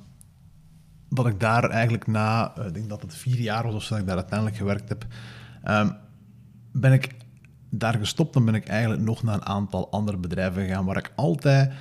dat 1.09 1.27
ik 1.27 1.39
daar 1.39 1.69
eigenlijk 1.69 2.07
na, 2.07 2.53
uh, 2.57 2.65
ik 2.65 2.73
denk 2.73 2.89
dat 2.89 3.01
het 3.01 3.15
vier 3.15 3.39
jaar 3.39 3.63
was 3.63 3.73
of 3.73 3.83
zo 3.83 3.89
dat 3.89 3.99
ik 3.99 4.07
daar 4.07 4.17
uiteindelijk 4.17 4.57
gewerkt 4.57 4.89
heb, 4.89 5.05
um, 5.67 5.95
ben 6.71 6.93
ik 6.93 7.15
daar 7.69 7.97
gestopt 7.97 8.35
en 8.35 8.45
ben 8.45 8.55
ik 8.55 8.67
eigenlijk 8.67 9.01
nog 9.01 9.23
naar 9.23 9.33
een 9.33 9.45
aantal 9.45 9.91
andere 9.91 10.17
bedrijven 10.17 10.63
gegaan 10.63 10.85
waar 10.85 10.97
ik 10.97 11.13
altijd 11.15 11.73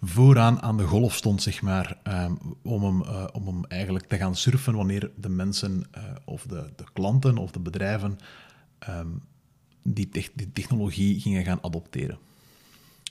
vooraan 0.00 0.62
aan 0.62 0.76
de 0.76 0.86
golf 0.86 1.14
stond, 1.14 1.42
zeg 1.42 1.62
maar, 1.62 1.98
um, 2.04 2.38
om, 2.62 2.84
hem, 2.84 3.02
uh, 3.02 3.26
om 3.32 3.46
hem 3.46 3.64
eigenlijk 3.64 4.06
te 4.06 4.16
gaan 4.16 4.36
surfen 4.36 4.74
wanneer 4.74 5.10
de 5.16 5.28
mensen 5.28 5.84
uh, 5.96 6.04
of 6.24 6.42
de, 6.42 6.72
de 6.76 6.84
klanten 6.92 7.38
of 7.38 7.50
de 7.50 7.60
bedrijven 7.60 8.18
um, 8.88 9.22
die, 9.82 10.08
die, 10.34 10.52
technologie 10.52 11.20
gingen 11.20 11.44
gaan 11.44 11.62
adopteren. 11.62 12.18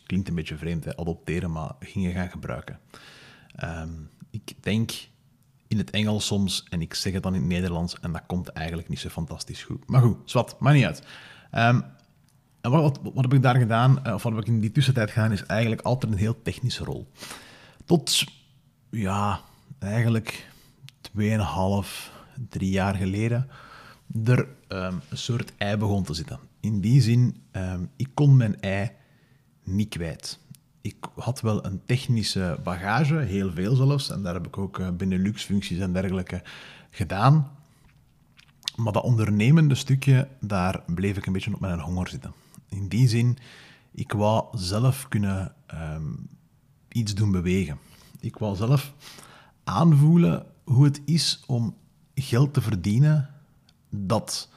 Klinkt 0.06 0.28
een 0.28 0.36
beetje 0.36 0.58
vreemd, 0.58 0.86
hè? 0.86 0.98
adopteren, 0.98 1.52
maar 1.52 1.76
gingen 1.80 2.14
gaan 2.14 2.30
gebruiken. 2.30 2.80
Um, 3.64 4.10
ik 4.30 4.54
denk 4.60 4.92
in 5.68 5.78
het 5.78 5.90
Engels 5.90 6.26
soms 6.26 6.66
en 6.70 6.82
ik 6.82 6.94
zeg 6.94 7.14
het 7.14 7.24
dan 7.24 7.36
in 7.36 7.42
het 7.42 7.50
Nederlands 7.50 8.00
en 8.00 8.12
dat 8.12 8.24
komt 8.28 8.48
eigenlijk 8.48 8.90
niet 8.90 9.00
zo 9.00 9.10
fantastisch 9.10 9.64
goed. 9.64 9.90
Maar 9.90 10.02
goed, 10.02 10.18
zwart, 10.26 10.60
maakt 10.60 10.76
niet 10.76 10.86
uit. 10.86 11.04
En 12.62 12.72
wat, 12.72 13.00
wat, 13.04 13.24
heb 13.24 13.34
ik 13.34 13.42
daar 13.42 13.56
gedaan, 13.56 14.04
eh, 14.04 14.14
of 14.14 14.24
wat 14.24 14.32
heb 14.32 14.42
ik 14.42 14.48
in 14.48 14.60
die 14.60 14.72
tussentijd 14.72 15.12
gedaan, 15.12 15.32
is 15.32 15.46
eigenlijk 15.46 15.82
altijd 15.82 16.12
een 16.12 16.18
heel 16.18 16.42
technische 16.42 16.84
rol. 16.84 17.08
Tot, 17.86 18.24
ja, 18.90 19.40
eigenlijk 19.80 20.48
2,5, 21.02 22.12
drie 22.50 22.70
jaar 22.70 22.96
geleden, 22.96 23.50
er 24.26 24.48
um, 24.68 25.02
een 25.10 25.18
soort 25.18 25.54
ei 25.58 25.78
begon 25.78 26.04
te 26.04 26.14
zitten. 26.14 26.40
In 26.60 26.80
die 26.80 27.02
zin, 27.02 27.44
um, 27.52 27.90
ik 27.96 28.10
kon 28.14 28.38
mijn 28.38 28.62
ei 28.62 28.92
niet 29.64 29.90
kwijt. 29.90 30.40
Ik 30.82 30.96
had 31.16 31.42
wel 31.42 31.66
een 31.66 31.82
technische 31.86 32.60
bagage, 32.64 33.16
heel 33.16 33.52
veel 33.52 33.76
zelfs, 33.76 34.10
en 34.10 34.24
daar 34.24 34.34
heb 34.34 34.48
ik 34.48 34.58
ook 34.58 34.80
uh, 34.80 34.90
Benelux-functies 34.90 35.80
en 35.80 35.94
dergelijke 35.94 36.42
gedaan. 36.90 37.52
Maar 38.76 38.94
dat 38.94 39.04
ondernemende 39.04 39.76
stukje, 39.76 40.28
daar 40.40 40.84
bleef 40.86 41.18
ik 41.18 41.26
een 41.26 41.34
beetje 41.34 41.54
op 41.54 41.60
mijn 41.60 41.80
honger 41.80 42.08
zitten. 42.08 42.34
In 42.70 42.88
die 42.88 43.08
zin, 43.08 43.38
ik 43.92 44.12
wou 44.12 44.58
zelf 44.58 45.08
kunnen 45.08 45.54
um, 45.74 46.30
iets 46.90 47.14
doen 47.14 47.32
bewegen. 47.32 47.78
Ik 48.20 48.38
wou 48.38 48.56
zelf 48.56 48.94
aanvoelen 49.64 50.46
hoe 50.64 50.86
het 50.86 51.02
is 51.06 51.44
om 51.48 51.76
geld 52.14 52.54
te 52.54 52.62
verdienen 52.62 53.30
dat 53.90 54.50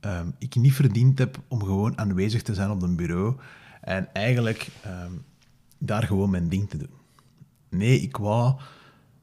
um, 0.00 0.34
ik 0.38 0.54
niet 0.54 0.74
verdiend 0.74 1.18
heb 1.18 1.40
om 1.48 1.62
gewoon 1.62 1.98
aanwezig 1.98 2.42
te 2.42 2.54
zijn 2.54 2.70
op 2.70 2.82
een 2.82 2.96
bureau 2.96 3.36
en 3.80 4.14
eigenlijk 4.14 4.68
um, 4.86 5.24
daar 5.78 6.02
gewoon 6.02 6.30
mijn 6.30 6.48
ding 6.48 6.68
te 6.68 6.76
doen. 6.76 6.90
Nee, 7.68 8.00
ik 8.00 8.16
wou 8.16 8.54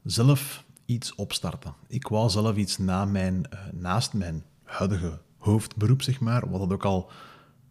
zelf 0.04 0.64
iets 0.84 1.14
opstarten. 1.14 1.74
Ik 1.86 2.08
wou 2.08 2.30
zelf 2.30 2.56
iets 2.56 2.78
na 2.78 3.04
mijn, 3.04 3.44
uh, 3.52 3.60
naast 3.72 4.12
mijn 4.12 4.44
huidige 4.64 5.20
hoofdberoep, 5.38 6.02
zeg 6.02 6.20
maar, 6.20 6.50
wat 6.50 6.60
dat 6.60 6.72
ook 6.72 6.84
al 6.84 7.10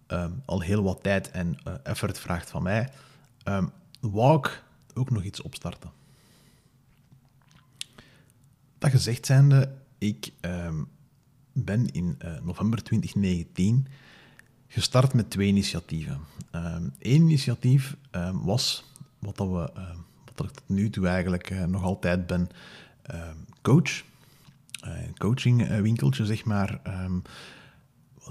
um, 0.08 0.42
al 0.46 0.62
heel 0.62 0.84
wat 0.84 1.04
tijd 1.04 1.32
en 1.32 1.58
uh, 1.68 1.74
effort 1.84 2.20
vraagt 2.20 2.50
van 2.50 2.64
mij, 2.64 2.90
um, 3.44 3.72
wou 4.00 4.38
ik 4.38 4.64
ook 4.94 5.10
nog 5.10 5.24
iets 5.24 5.42
opstarten. 5.42 5.92
Dat 8.78 8.92
gezegd 8.92 9.26
zijnde, 9.26 9.72
ik 9.98 10.32
um, 10.42 10.88
ben 11.54 11.92
in 11.92 12.20
uh, 12.26 12.40
november 12.42 12.84
2019 12.84 13.88
gestart 14.68 15.14
met 15.14 15.30
twee 15.30 15.48
initiatieven. 15.48 16.20
Eén 16.52 16.92
initiatief 17.00 17.96
was 18.34 18.92
wat, 19.20 19.38
dat 19.38 19.48
we, 19.48 19.72
wat 20.36 20.46
ik 20.46 20.52
tot 20.52 20.62
nu 20.66 20.90
toe 20.90 21.08
eigenlijk 21.08 21.50
uh, 21.50 21.64
nog 21.64 21.84
altijd 21.84 22.28
ben, 22.28 22.50
coach. 23.62 24.04
Een 24.82 25.18
coachingwinkeltje, 25.18 26.26
zeg 26.26 26.46
maar 26.46 26.80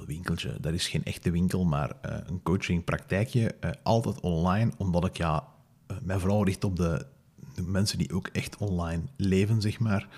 winkeltje, 0.07 0.57
dat 0.61 0.73
is 0.73 0.89
geen 0.89 1.05
echte 1.05 1.31
winkel, 1.31 1.65
maar 1.65 1.93
uh, 2.07 2.17
een 2.27 2.43
coachingpraktijkje, 2.43 3.55
uh, 3.65 3.71
altijd 3.83 4.21
online, 4.21 4.73
omdat 4.77 5.05
ik 5.05 5.17
ja, 5.17 5.49
uh, 5.91 5.97
mij 6.03 6.19
vooral 6.19 6.45
richt 6.45 6.65
op 6.65 6.77
de, 6.77 7.07
de, 7.55 7.63
mensen 7.63 7.99
die 7.99 8.13
ook 8.13 8.29
echt 8.33 8.57
online 8.57 9.03
leven, 9.17 9.61
zeg 9.61 9.79
maar, 9.79 10.09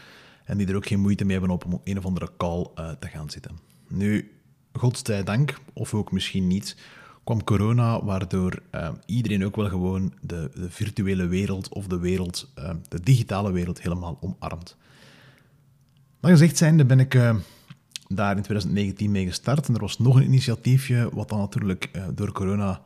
en 0.45 0.59
die 0.59 0.67
er 0.67 0.77
ook 0.77 0.87
geen 0.87 1.01
moeite 1.01 1.25
mee 1.25 1.39
hebben 1.39 1.61
om 1.63 1.73
op 1.73 1.81
een 1.85 1.99
of 1.99 2.05
andere 2.05 2.31
call 2.37 2.67
te 2.75 3.09
gaan 3.09 3.31
zitten. 3.31 3.59
Nu, 3.89 4.33
godzijdank, 4.73 5.59
of 5.73 5.95
ook 5.95 6.13
misschien 6.13 6.47
niet, 6.47 6.77
kwam 7.25 7.45
corona, 7.45 8.05
waardoor 8.05 8.63
iedereen 9.07 9.45
ook 9.45 9.57
wel 9.57 9.69
gewoon 9.69 10.13
de, 10.21 10.51
de, 10.55 10.71
virtuele 10.71 11.27
wereld 11.27 11.69
of 11.69 11.87
de 11.87 11.99
wereld, 11.99 12.53
de 12.89 13.01
digitale 13.01 13.53
wereld 13.53 13.83
helemaal 13.83 14.19
omarmt. 14.21 14.77
Maar 16.21 16.31
gezegd 16.31 16.57
zijnde 16.57 16.85
ben 16.85 17.01
ik 17.01 17.15
daar 18.09 18.37
in 18.37 18.43
2019 18.43 19.11
mee 19.11 19.27
gestart. 19.27 19.69
En 19.69 19.75
er 19.75 19.81
was 19.81 19.99
nog 19.99 20.17
een 20.17 20.25
initiatiefje, 20.25 21.11
wat 21.13 21.29
dan 21.29 21.39
natuurlijk 21.39 21.91
uh, 21.93 22.05
door 22.15 22.33
corona 22.33 22.83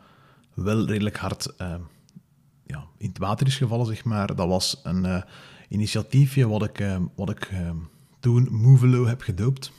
wel 0.54 0.86
redelijk 0.86 1.16
hard 1.16 1.54
uh, 1.58 1.74
ja, 2.66 2.84
in 2.98 3.08
het 3.08 3.18
water 3.18 3.46
is 3.46 3.56
gevallen, 3.56 3.86
zeg 3.86 4.04
maar. 4.04 4.34
Dat 4.36 4.48
was 4.48 4.80
een 4.82 5.04
uh, 5.04 5.22
initiatiefje 5.68 6.48
wat 6.48 6.62
ik, 6.62 6.84
wat 7.14 7.30
ik 7.30 7.50
toen 8.20 8.48
Movelo 8.50 9.06
heb 9.06 9.20
gedoopt. 9.20 9.72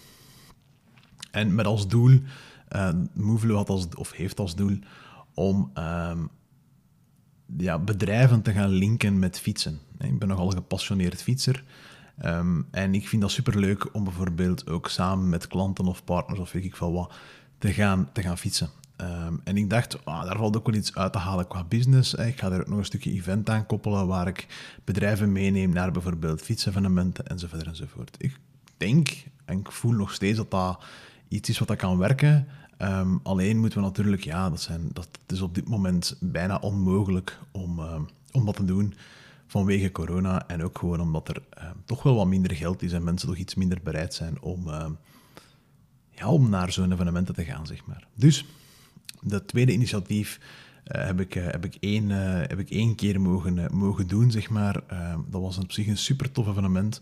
En 1.32 1.56
met 1.56 1.66
als 1.66 1.88
doel, 1.88 2.20
Movelo 3.14 3.56
had 3.56 3.70
als, 3.70 3.88
of 3.96 4.12
heeft 4.12 4.40
als 4.40 4.56
doel, 4.56 4.80
om 5.34 5.72
ehm, 5.74 6.20
ja, 7.58 7.80
bedrijven 7.80 8.42
te 8.42 8.52
gaan 8.52 8.70
linken 8.70 9.20
met 9.20 9.40
fietsen. 9.40 9.80
Ik 10.00 10.20
ben 10.20 10.28
nogal 10.28 10.50
gepassioneerd 10.50 11.22
fietser. 11.22 11.64
Um, 12.26 12.68
en 12.72 12.96
ik 12.96 13.08
vind 13.08 13.22
dat 13.22 13.32
superleuk 13.32 13.96
om 13.96 14.04
bijvoorbeeld 14.04 14.70
ook 14.70 14.90
samen 14.90 15.30
met 15.30 15.48
klanten 15.48 15.86
of 15.86 16.04
partners 16.04 16.40
of 16.40 16.52
weet 16.52 16.64
ik 16.64 16.76
veel 16.76 16.94
wat 16.94 17.14
te 17.58 17.74
gaan, 17.74 18.10
te 18.12 18.22
gaan 18.22 18.38
fietsen. 18.38 18.70
Um, 18.98 19.42
en 19.44 19.58
ik 19.58 19.70
dacht, 19.70 20.06
ah, 20.06 20.24
daar 20.24 20.38
valt 20.38 20.58
ook 20.58 20.66
wel 20.66 20.76
iets 20.76 20.96
uit 20.96 21.12
te 21.12 21.18
halen 21.18 21.48
qua 21.48 21.64
business. 21.64 22.14
Ik 22.14 22.40
ga 22.40 22.52
er 22.52 22.60
ook 22.60 22.68
nog 22.68 22.78
een 22.78 22.86
stukje 22.86 23.12
event 23.12 23.50
aan 23.50 23.66
koppelen 23.66 24.08
waar 24.08 24.28
ik 24.28 24.48
bedrijven 24.84 25.32
meeneem 25.32 25.74
naar 25.74 25.92
bijvoorbeeld 25.92 26.42
fietsevenementen 26.42 27.28
enzovoort 27.28 27.68
enzovoort. 27.68 28.16
Ik 28.18 28.40
denk 28.78 29.26
en 29.46 29.60
ik 29.60 29.72
voel 29.72 29.92
nog 29.92 30.14
steeds 30.14 30.38
dat 30.38 30.52
dat 30.52 30.84
iets 31.28 31.50
is 31.50 31.60
wat 31.60 31.68
dat 31.68 31.78
kan 31.78 31.98
werken. 31.98 32.48
Ehm, 32.78 33.18
alleen 33.24 33.60
moeten 33.60 33.80
we 33.80 33.86
natuurlijk, 33.86 34.24
ja, 34.24 34.50
dat, 34.50 34.62
zijn, 34.62 34.90
dat 34.94 35.08
is 35.28 35.42
op 35.42 35.56
dit 35.56 35.70
moment 35.70 36.18
bijna 36.20 36.58
onmogelijk 36.58 37.40
om, 37.52 37.80
ehm, 37.80 38.02
om 38.32 38.46
dat 38.46 38.56
te 38.56 38.66
doen 38.66 38.94
vanwege 39.54 39.92
corona. 39.92 40.48
En 40.48 40.64
ook 40.64 40.78
gewoon 40.78 41.02
omdat 41.02 41.28
er 41.28 41.44
ehm, 41.50 41.76
toch 41.86 42.04
wel 42.04 42.16
wat 42.16 42.28
minder 42.28 42.56
geld 42.56 42.82
is 42.82 42.92
en 42.92 43.04
mensen 43.04 43.28
toch 43.28 43.38
iets 43.38 43.56
minder 43.56 43.80
bereid 43.84 44.14
zijn 44.14 44.42
om, 44.42 44.68
ja, 46.10 46.28
om 46.28 46.50
naar 46.50 46.72
zo'n 46.72 46.92
evenementen 46.92 47.36
te 47.36 47.44
gaan, 47.44 47.68
zeg 47.68 47.86
maar. 47.86 48.08
Dus, 48.16 48.46
dat 49.22 49.48
tweede 49.48 49.74
initiatief 49.74 50.40
uh, 50.88 51.06
heb, 51.06 51.20
ik, 51.20 51.34
heb, 51.34 51.66
ik 51.66 51.76
één, 51.80 52.10
heb 52.50 52.60
ik 52.60 52.70
één 52.70 52.96
keer 52.96 53.22
mogen, 53.22 53.68
mogen 53.72 54.08
doen, 54.08 54.32
zeg 54.32 54.50
maar. 54.50 54.74
dat 55.30 55.42
was 55.42 55.58
op 55.58 55.72
zich 55.72 55.88
een 55.88 55.98
super 55.98 56.32
tof 56.32 56.48
evenement. 56.48 57.02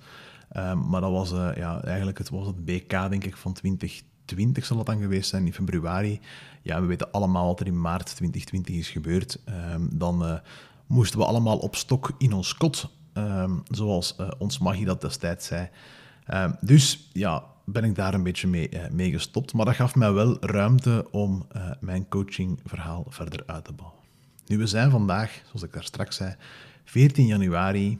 maar 0.89 1.01
dat 1.01 1.12
was 1.12 1.29
ja, 1.55 1.84
eigenlijk 1.84 2.17
het, 2.17 2.29
was 2.29 2.48
het 2.48 2.65
BK, 2.65 2.89
denk 2.89 3.24
ik, 3.24 3.38
van 3.38 3.53
20 3.53 4.01
2020 4.31 4.65
zal 4.65 4.77
dat 4.77 4.86
dan 4.86 5.01
geweest 5.01 5.29
zijn, 5.29 5.46
in 5.46 5.53
februari. 5.53 6.20
Ja, 6.62 6.81
we 6.81 6.88
weten 6.88 7.12
allemaal 7.12 7.46
wat 7.46 7.60
er 7.60 7.67
in 7.67 7.81
maart 7.81 8.15
2020 8.15 8.75
is 8.75 8.89
gebeurd. 8.89 9.39
Um, 9.74 9.89
dan 9.93 10.41
moesten 10.91 11.19
we 11.19 11.25
allemaal 11.25 11.57
op 11.57 11.75
stok 11.75 12.12
in 12.17 12.33
ons 12.33 12.55
kot, 12.55 12.89
um, 13.13 13.63
zoals 13.67 14.15
uh, 14.19 14.31
ons 14.38 14.57
Maggie 14.57 14.86
dat 14.86 15.01
destijds 15.01 15.45
zei. 15.48 15.69
Um, 16.33 16.55
dus 16.62 17.10
ja, 17.13 17.43
ben 17.65 17.83
ik 17.83 17.95
daar 17.95 18.13
een 18.13 18.24
beetje 18.24 18.48
mee, 18.48 18.69
uh, 18.74 18.89
mee, 18.89 19.12
gestopt. 19.12 19.53
Maar 19.53 19.65
dat 19.65 19.75
gaf 19.75 19.95
mij 19.95 20.12
wel 20.12 20.38
ruimte 20.39 21.07
om 21.12 21.48
mijn 21.79 22.07
coachingverhaal 22.07 23.05
verder 23.10 23.43
uit 23.45 23.65
te 23.65 23.74
bouwen. 23.74 24.00
Nu, 24.48 24.57
we 24.57 24.67
zijn 24.67 24.91
vandaag, 24.91 25.41
zoals 25.45 25.63
ik 25.63 25.74
daar 25.74 25.83
straks 25.83 26.15
zei, 26.15 26.36
14 26.83 27.25
januari 27.25 28.00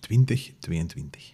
2022. 0.00 1.32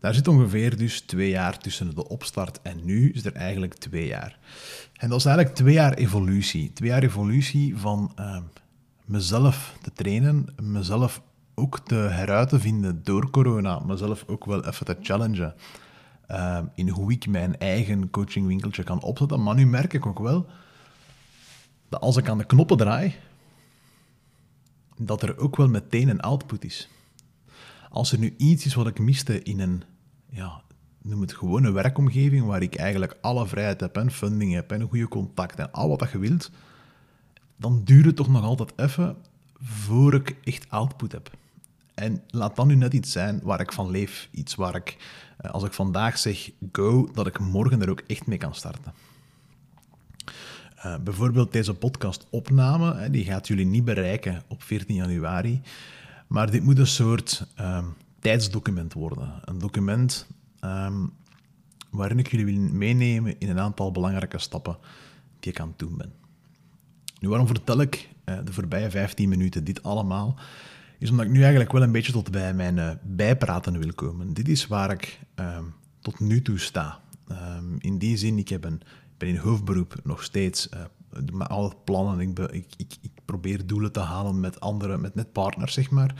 Daar 0.00 0.14
zit 0.14 0.28
ongeveer 0.28 0.76
dus 0.76 1.00
twee 1.00 1.28
jaar 1.28 1.58
tussen 1.58 1.94
de 1.94 2.08
opstart 2.08 2.62
en 2.62 2.84
nu 2.84 3.10
is 3.10 3.24
er 3.24 3.32
eigenlijk 3.32 3.74
twee 3.74 4.06
jaar. 4.06 4.38
En 4.96 5.08
dat 5.08 5.18
is 5.18 5.24
eigenlijk 5.24 5.56
twee 5.56 5.74
jaar 5.74 5.94
evolutie. 5.94 6.72
Twee 6.72 6.88
jaar 6.88 7.02
evolutie 7.02 7.76
van 7.76 8.12
uh, 8.18 8.36
mezelf 9.10 9.76
te 9.82 9.92
trainen, 9.92 10.46
mezelf 10.62 11.22
ook 11.54 11.80
te 11.80 11.94
heruit 11.94 12.48
te 12.48 12.60
vinden 12.60 13.04
door 13.04 13.30
corona, 13.30 13.78
mezelf 13.78 14.24
ook 14.26 14.44
wel 14.44 14.64
even 14.64 14.86
te 14.86 14.96
challengen 15.02 15.54
uh, 16.30 16.58
in 16.74 16.88
hoe 16.88 17.12
ik 17.12 17.26
mijn 17.26 17.58
eigen 17.58 18.10
coachingwinkeltje 18.10 18.82
kan 18.82 19.02
opzetten. 19.02 19.42
Maar 19.42 19.54
nu 19.54 19.66
merk 19.66 19.92
ik 19.92 20.06
ook 20.06 20.18
wel 20.18 20.46
dat 21.88 22.00
als 22.00 22.16
ik 22.16 22.28
aan 22.28 22.38
de 22.38 22.44
knoppen 22.44 22.76
draai, 22.76 23.14
dat 24.96 25.22
er 25.22 25.38
ook 25.38 25.56
wel 25.56 25.68
meteen 25.68 26.08
een 26.08 26.20
output 26.20 26.64
is. 26.64 26.88
Als 27.90 28.12
er 28.12 28.18
nu 28.18 28.34
iets 28.36 28.66
is 28.66 28.74
wat 28.74 28.86
ik 28.86 28.98
miste 28.98 29.42
in 29.42 29.60
een 29.60 29.82
ja, 30.28 30.62
noem 31.02 31.20
het 31.20 31.32
gewoon 31.32 31.64
een 31.64 31.72
werkomgeving 31.72 32.46
waar 32.46 32.62
ik 32.62 32.74
eigenlijk 32.74 33.18
alle 33.20 33.46
vrijheid 33.46 33.80
heb 33.80 33.96
en 33.96 34.10
funding 34.10 34.52
heb 34.52 34.72
en 34.72 34.80
een 34.80 34.88
goede 34.88 35.08
contact 35.08 35.58
en 35.58 35.72
al 35.72 35.88
wat 35.88 36.10
je 36.10 36.18
wilt, 36.18 36.50
dan 37.60 37.84
duurt 37.84 38.06
het 38.06 38.16
toch 38.16 38.28
nog 38.28 38.42
altijd 38.42 38.72
even 38.76 39.16
voor 39.60 40.14
ik 40.14 40.36
echt 40.44 40.66
output 40.68 41.12
heb. 41.12 41.30
En 41.94 42.22
laat 42.28 42.56
dan 42.56 42.66
nu 42.66 42.74
net 42.74 42.92
iets 42.92 43.12
zijn 43.12 43.40
waar 43.42 43.60
ik 43.60 43.72
van 43.72 43.90
leef. 43.90 44.28
Iets 44.30 44.54
waar 44.54 44.74
ik, 44.74 44.96
eh, 45.36 45.50
als 45.50 45.64
ik 45.64 45.72
vandaag 45.72 46.18
zeg 46.18 46.50
go, 46.72 47.10
dat 47.12 47.26
ik 47.26 47.38
morgen 47.38 47.82
er 47.82 47.90
ook 47.90 48.02
echt 48.06 48.26
mee 48.26 48.38
kan 48.38 48.54
starten. 48.54 48.92
Uh, 50.84 50.96
bijvoorbeeld 50.98 51.52
deze 51.52 51.74
podcastopname, 51.74 53.10
die 53.10 53.24
gaat 53.24 53.48
jullie 53.48 53.66
niet 53.66 53.84
bereiken 53.84 54.42
op 54.48 54.62
14 54.62 54.94
januari. 54.94 55.60
Maar 56.26 56.50
dit 56.50 56.62
moet 56.62 56.78
een 56.78 56.86
soort 56.86 57.46
uh, 57.60 57.84
tijdsdocument 58.18 58.92
worden. 58.92 59.32
Een 59.44 59.58
document 59.58 60.26
um, 60.64 61.12
waarin 61.90 62.18
ik 62.18 62.30
jullie 62.30 62.44
wil 62.44 62.70
meenemen 62.70 63.38
in 63.38 63.48
een 63.48 63.58
aantal 63.58 63.92
belangrijke 63.92 64.38
stappen 64.38 64.76
die 65.40 65.52
ik 65.52 65.60
aan 65.60 65.68
het 65.68 65.78
doen 65.78 65.96
ben. 65.96 66.19
Nu, 67.20 67.28
waarom 67.28 67.46
vertel 67.46 67.80
ik 67.80 68.08
uh, 68.24 68.38
de 68.44 68.52
voorbije 68.52 68.90
15 68.90 69.28
minuten 69.28 69.64
dit 69.64 69.82
allemaal? 69.82 70.38
Is 70.98 71.10
omdat 71.10 71.26
ik 71.26 71.32
nu 71.32 71.40
eigenlijk 71.40 71.72
wel 71.72 71.82
een 71.82 71.92
beetje 71.92 72.12
tot 72.12 72.30
bij 72.30 72.54
mijn 72.54 72.76
uh, 72.76 72.90
bijpraten 73.02 73.78
wil 73.78 73.92
komen. 73.94 74.34
Dit 74.34 74.48
is 74.48 74.66
waar 74.66 74.90
ik 74.90 75.20
um, 75.34 75.74
tot 76.00 76.20
nu 76.20 76.42
toe 76.42 76.58
sta. 76.58 77.00
Um, 77.30 77.76
in 77.78 77.98
die 77.98 78.16
zin, 78.16 78.38
ik 78.38 78.48
heb 78.48 78.64
een, 78.64 78.80
ben 79.16 79.28
in 79.28 79.36
hoofdberoep 79.36 79.94
nog 80.02 80.22
steeds 80.22 80.68
uh, 80.74 80.80
met 81.32 81.48
alle 81.48 81.72
plannen. 81.84 82.20
Ik, 82.20 82.38
ik, 82.38 82.66
ik, 82.76 82.96
ik, 83.00 83.10
probeer 83.24 83.66
doelen 83.66 83.92
te 83.92 84.00
halen 84.00 84.40
met 84.40 84.60
andere, 84.60 84.98
met 84.98 85.14
net 85.14 85.32
partners, 85.32 85.72
zeg 85.72 85.90
maar. 85.90 86.14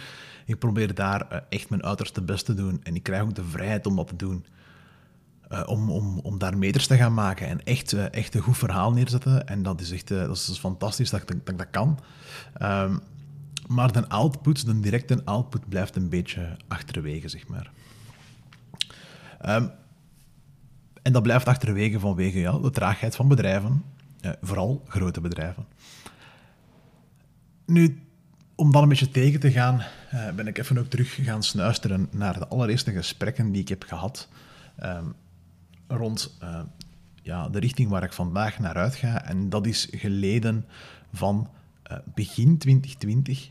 Ik 0.46 0.58
probeer 0.58 0.94
daar 0.94 1.44
echt 1.48 1.70
mijn 1.70 1.84
uiterste 1.84 2.22
best 2.22 2.44
te 2.44 2.54
doen. 2.54 2.80
En 2.82 2.94
ik 2.94 3.02
krijg 3.02 3.22
ook 3.22 3.34
de 3.34 3.44
vrijheid 3.44 3.86
om 3.86 3.96
dat 3.96 4.08
te 4.08 4.16
doen. 4.16 4.44
Uh, 5.52 5.62
om, 5.66 5.90
om, 5.90 6.18
om 6.18 6.38
daar 6.38 6.58
meters 6.58 6.86
te 6.86 6.96
gaan 6.96 7.14
maken 7.14 7.46
en 7.46 7.64
echt, 7.64 7.92
uh, 7.92 8.12
echt 8.12 8.34
een 8.34 8.40
goed 8.40 8.58
verhaal 8.58 8.92
neerzetten. 8.92 9.46
En 9.46 9.62
dat 9.62 9.80
is 9.80 9.90
echt 9.90 10.08
dat 10.08 10.36
is 10.36 10.58
fantastisch 10.58 11.10
dat, 11.10 11.28
dat, 11.28 11.46
dat 11.46 11.58
dat 11.58 11.70
kan. 11.70 11.98
Um, 12.62 13.00
maar 13.66 13.92
de 13.92 14.08
output, 14.08 14.66
de 14.66 14.80
directe 14.80 15.24
output, 15.24 15.68
blijft 15.68 15.96
een 15.96 16.08
beetje 16.08 16.56
achterwege, 16.68 17.28
zeg 17.28 17.46
maar. 17.48 17.70
Um, 19.46 19.70
en 21.02 21.12
dat 21.12 21.22
blijft 21.22 21.46
achterwege 21.46 22.00
vanwege 22.00 22.38
ja, 22.38 22.58
de 22.58 22.70
traagheid 22.70 23.16
van 23.16 23.28
bedrijven, 23.28 23.84
eh, 24.20 24.30
vooral 24.42 24.84
grote 24.88 25.20
bedrijven. 25.20 25.66
Nu, 27.66 28.02
om 28.54 28.72
dan 28.72 28.82
een 28.82 28.88
beetje 28.88 29.10
tegen 29.10 29.40
te 29.40 29.50
gaan, 29.50 29.82
eh, 30.10 30.30
ben 30.30 30.46
ik 30.46 30.58
even 30.58 30.78
ook 30.78 30.90
terug 30.90 31.18
gaan 31.22 31.42
snuisteren 31.42 32.08
naar 32.10 32.38
de 32.38 32.48
allereerste 32.48 32.92
gesprekken 32.92 33.52
die 33.52 33.60
ik 33.60 33.68
heb 33.68 33.82
gehad 33.82 34.28
eh, 34.76 34.98
rond 35.90 36.36
eh, 36.40 36.60
ja, 37.22 37.48
de 37.48 37.58
richting 37.58 37.88
waar 37.88 38.02
ik 38.02 38.12
vandaag 38.12 38.58
naar 38.58 38.74
uit 38.74 38.94
ga. 38.94 39.24
En 39.24 39.48
dat 39.48 39.66
is 39.66 39.88
geleden 39.90 40.64
van 41.12 41.48
eh, 41.82 41.98
begin 42.14 42.58
2020, 42.58 43.50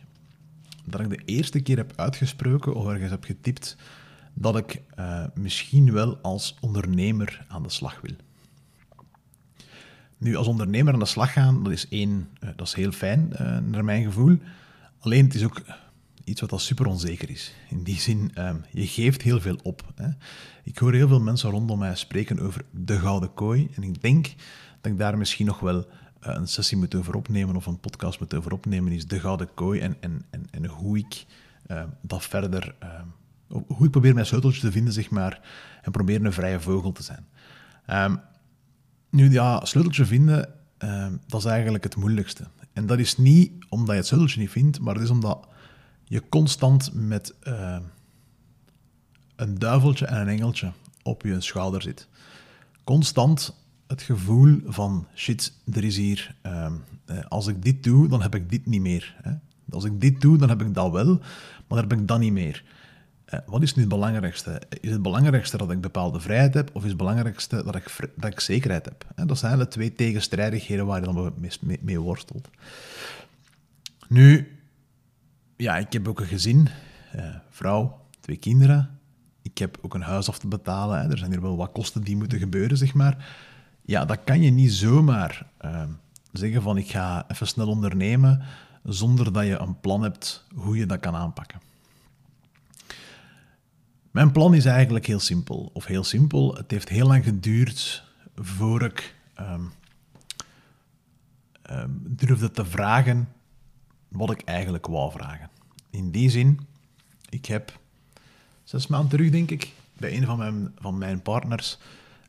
dat 0.86 1.02
ik 1.02 1.10
de 1.10 1.21
eerste 1.25 1.60
keer 1.60 1.78
heb 1.78 1.93
uitgesproken 1.95 2.75
of 2.75 2.88
ergens 2.88 3.12
heb 3.12 3.23
getipt 3.23 3.78
dat 4.34 4.58
ik 4.58 4.82
uh, 4.99 5.25
misschien 5.34 5.91
wel 5.91 6.17
als 6.17 6.58
ondernemer 6.62 7.45
aan 7.47 7.63
de 7.63 7.69
slag 7.69 8.02
wil. 8.02 8.15
Nu, 10.17 10.36
als 10.36 10.47
ondernemer 10.47 10.93
aan 10.93 10.99
de 10.99 11.06
slag 11.06 11.34
gaan, 11.34 11.63
dat 11.63 11.73
is 11.73 11.88
één, 11.88 12.30
dat 12.56 12.67
is 12.67 12.73
heel 12.73 12.91
fijn, 12.91 13.34
naar 13.69 13.86
mijn 13.86 14.04
gevoel. 14.04 14.38
Alleen 14.99 15.25
het 15.25 15.36
is 15.36 15.43
ook 15.43 15.62
iets 16.29 16.41
wat 16.41 16.51
al 16.51 16.59
super 16.59 16.85
onzeker 16.85 17.29
is. 17.29 17.53
In 17.69 17.83
die 17.83 17.99
zin, 17.99 18.31
je 18.71 18.87
geeft 18.87 19.21
heel 19.21 19.41
veel 19.41 19.57
op. 19.63 19.91
Hè. 19.95 20.09
Ik 20.63 20.77
hoor 20.77 20.93
heel 20.93 21.07
veel 21.07 21.21
mensen 21.21 21.49
rondom 21.49 21.79
mij 21.79 21.95
spreken 21.95 22.39
over 22.39 22.65
de 22.71 22.99
gouden 22.99 23.33
kooi. 23.33 23.69
En 23.75 23.83
ik 23.83 24.01
denk 24.01 24.33
dat 24.81 24.91
ik 24.91 24.97
daar 24.97 25.17
misschien 25.17 25.45
nog 25.45 25.59
wel 25.59 25.87
een 26.19 26.47
sessie 26.47 26.77
moet 26.77 26.95
over 26.95 27.15
opnemen 27.15 27.55
of 27.55 27.65
een 27.65 27.79
podcast 27.79 28.19
moet 28.19 28.33
over 28.33 28.51
opnemen, 28.51 28.91
is 28.91 29.07
de 29.07 29.19
gouden 29.19 29.53
kooi 29.53 29.79
en, 29.79 29.95
en, 29.99 30.25
en, 30.29 30.47
en 30.51 30.65
hoe 30.65 30.97
ik 30.97 31.25
dat 32.01 32.23
verder 32.23 32.75
hoe 33.67 33.85
ik 33.85 33.91
probeer 33.91 34.13
mijn 34.13 34.25
sleuteltje 34.25 34.61
te 34.61 34.71
vinden, 34.71 34.93
zeg 34.93 35.09
maar, 35.09 35.41
en 35.81 35.91
probeer 35.91 36.25
een 36.25 36.33
vrije 36.33 36.59
vogel 36.59 36.91
te 36.91 37.03
zijn. 37.03 37.25
Nu, 39.09 39.31
ja, 39.31 39.65
sleuteltje 39.65 40.05
vinden, 40.05 40.49
dat 41.27 41.39
is 41.39 41.45
eigenlijk 41.45 41.83
het 41.83 41.95
moeilijkste. 41.95 42.47
En 42.73 42.85
dat 42.85 42.99
is 42.99 43.17
niet 43.17 43.51
omdat 43.69 43.89
je 43.89 43.95
het 43.95 44.07
sleuteltje 44.07 44.39
niet 44.39 44.49
vindt, 44.49 44.79
maar 44.79 44.93
het 44.93 45.03
is 45.03 45.09
omdat 45.09 45.47
je 46.09 46.29
constant 46.29 46.93
met 46.93 47.33
uh, 47.43 47.77
een 49.35 49.59
duiveltje 49.59 50.05
en 50.05 50.21
een 50.21 50.27
engeltje 50.27 50.71
op 51.03 51.21
je 51.21 51.41
schouder 51.41 51.81
zit. 51.81 52.07
Constant 52.83 53.55
het 53.87 54.01
gevoel 54.01 54.59
van, 54.65 55.07
shit, 55.15 55.53
er 55.73 55.83
is 55.83 55.97
hier, 55.97 56.35
uh, 56.45 56.71
als 57.27 57.47
ik 57.47 57.63
dit 57.63 57.83
doe, 57.83 58.07
dan 58.07 58.21
heb 58.21 58.35
ik 58.35 58.49
dit 58.49 58.65
niet 58.65 58.81
meer. 58.81 59.15
Hè? 59.21 59.31
Als 59.69 59.83
ik 59.83 60.01
dit 60.01 60.21
doe, 60.21 60.37
dan 60.37 60.49
heb 60.49 60.61
ik 60.61 60.73
dat 60.73 60.91
wel, 60.91 61.15
maar 61.15 61.23
dan 61.67 61.77
heb 61.77 61.93
ik 61.93 62.07
dat 62.07 62.19
niet 62.19 62.33
meer. 62.33 62.63
Eh, 63.25 63.39
wat 63.45 63.61
is 63.61 63.75
nu 63.75 63.81
het 63.81 63.91
belangrijkste? 63.91 64.61
Is 64.81 64.91
het 64.91 65.01
belangrijkste 65.01 65.57
dat 65.57 65.71
ik 65.71 65.81
bepaalde 65.81 66.19
vrijheid 66.19 66.53
heb, 66.53 66.69
of 66.73 66.81
is 66.81 66.87
het 66.87 66.97
belangrijkste 66.97 67.63
dat 67.63 67.75
ik, 67.75 68.11
dat 68.15 68.31
ik 68.31 68.39
zekerheid 68.39 68.85
heb? 68.85 69.27
Dat 69.27 69.37
zijn 69.37 69.57
de 69.57 69.67
twee 69.67 69.93
tegenstrijdigheden 69.93 70.85
waar 70.85 70.99
je 70.99 71.05
dan 71.05 71.33
mee, 71.59 71.79
mee, 71.81 71.99
worstelt. 71.99 72.49
Nu, 74.07 74.58
ja, 75.61 75.77
ik 75.77 75.93
heb 75.93 76.07
ook 76.07 76.19
een 76.19 76.25
gezin, 76.25 76.67
eh, 77.11 77.35
vrouw, 77.49 78.05
twee 78.19 78.37
kinderen. 78.37 78.99
Ik 79.41 79.57
heb 79.57 79.77
ook 79.81 79.93
een 79.93 80.01
huis 80.01 80.27
af 80.27 80.39
te 80.39 80.47
betalen. 80.47 81.11
Er 81.11 81.17
zijn 81.17 81.31
hier 81.31 81.41
wel 81.41 81.57
wat 81.57 81.71
kosten 81.71 82.01
die 82.01 82.15
moeten 82.15 82.39
gebeuren, 82.39 82.77
zeg 82.77 82.93
maar. 82.93 83.33
Ja, 83.81 84.05
dat 84.05 84.23
kan 84.23 84.41
je 84.41 84.51
niet 84.51 84.73
zomaar 84.73 85.47
uh, 85.65 85.83
zeggen 86.31 86.61
van 86.61 86.77
ik 86.77 86.89
ga 86.89 87.25
even 87.27 87.47
snel 87.47 87.67
ondernemen, 87.67 88.41
zonder 88.83 89.33
dat 89.33 89.45
je 89.45 89.59
een 89.59 89.79
plan 89.79 90.01
hebt 90.01 90.45
hoe 90.55 90.77
je 90.77 90.85
dat 90.85 90.99
kan 90.99 91.15
aanpakken. 91.15 91.61
Mijn 94.11 94.31
plan 94.31 94.53
is 94.53 94.65
eigenlijk 94.65 95.05
heel 95.05 95.19
simpel. 95.19 95.69
Of 95.73 95.85
heel 95.85 96.03
simpel, 96.03 96.55
het 96.55 96.71
heeft 96.71 96.89
heel 96.89 97.07
lang 97.07 97.23
geduurd 97.23 98.03
voor 98.35 98.83
ik 98.83 99.15
um, 99.39 99.71
um, 101.71 102.01
durfde 102.03 102.51
te 102.51 102.65
vragen 102.65 103.27
wat 104.09 104.31
ik 104.31 104.41
eigenlijk 104.41 104.87
wou 104.87 105.11
vragen. 105.11 105.49
In 105.89 106.11
die 106.11 106.29
zin, 106.29 106.67
ik 107.29 107.45
heb 107.45 107.79
zes 108.63 108.87
maanden 108.87 109.09
terug, 109.09 109.31
denk 109.31 109.51
ik, 109.51 109.71
bij 109.97 110.17
een 110.17 110.25
van 110.25 110.37
mijn, 110.37 110.75
van 110.77 110.97
mijn 110.97 111.21
partners 111.21 111.77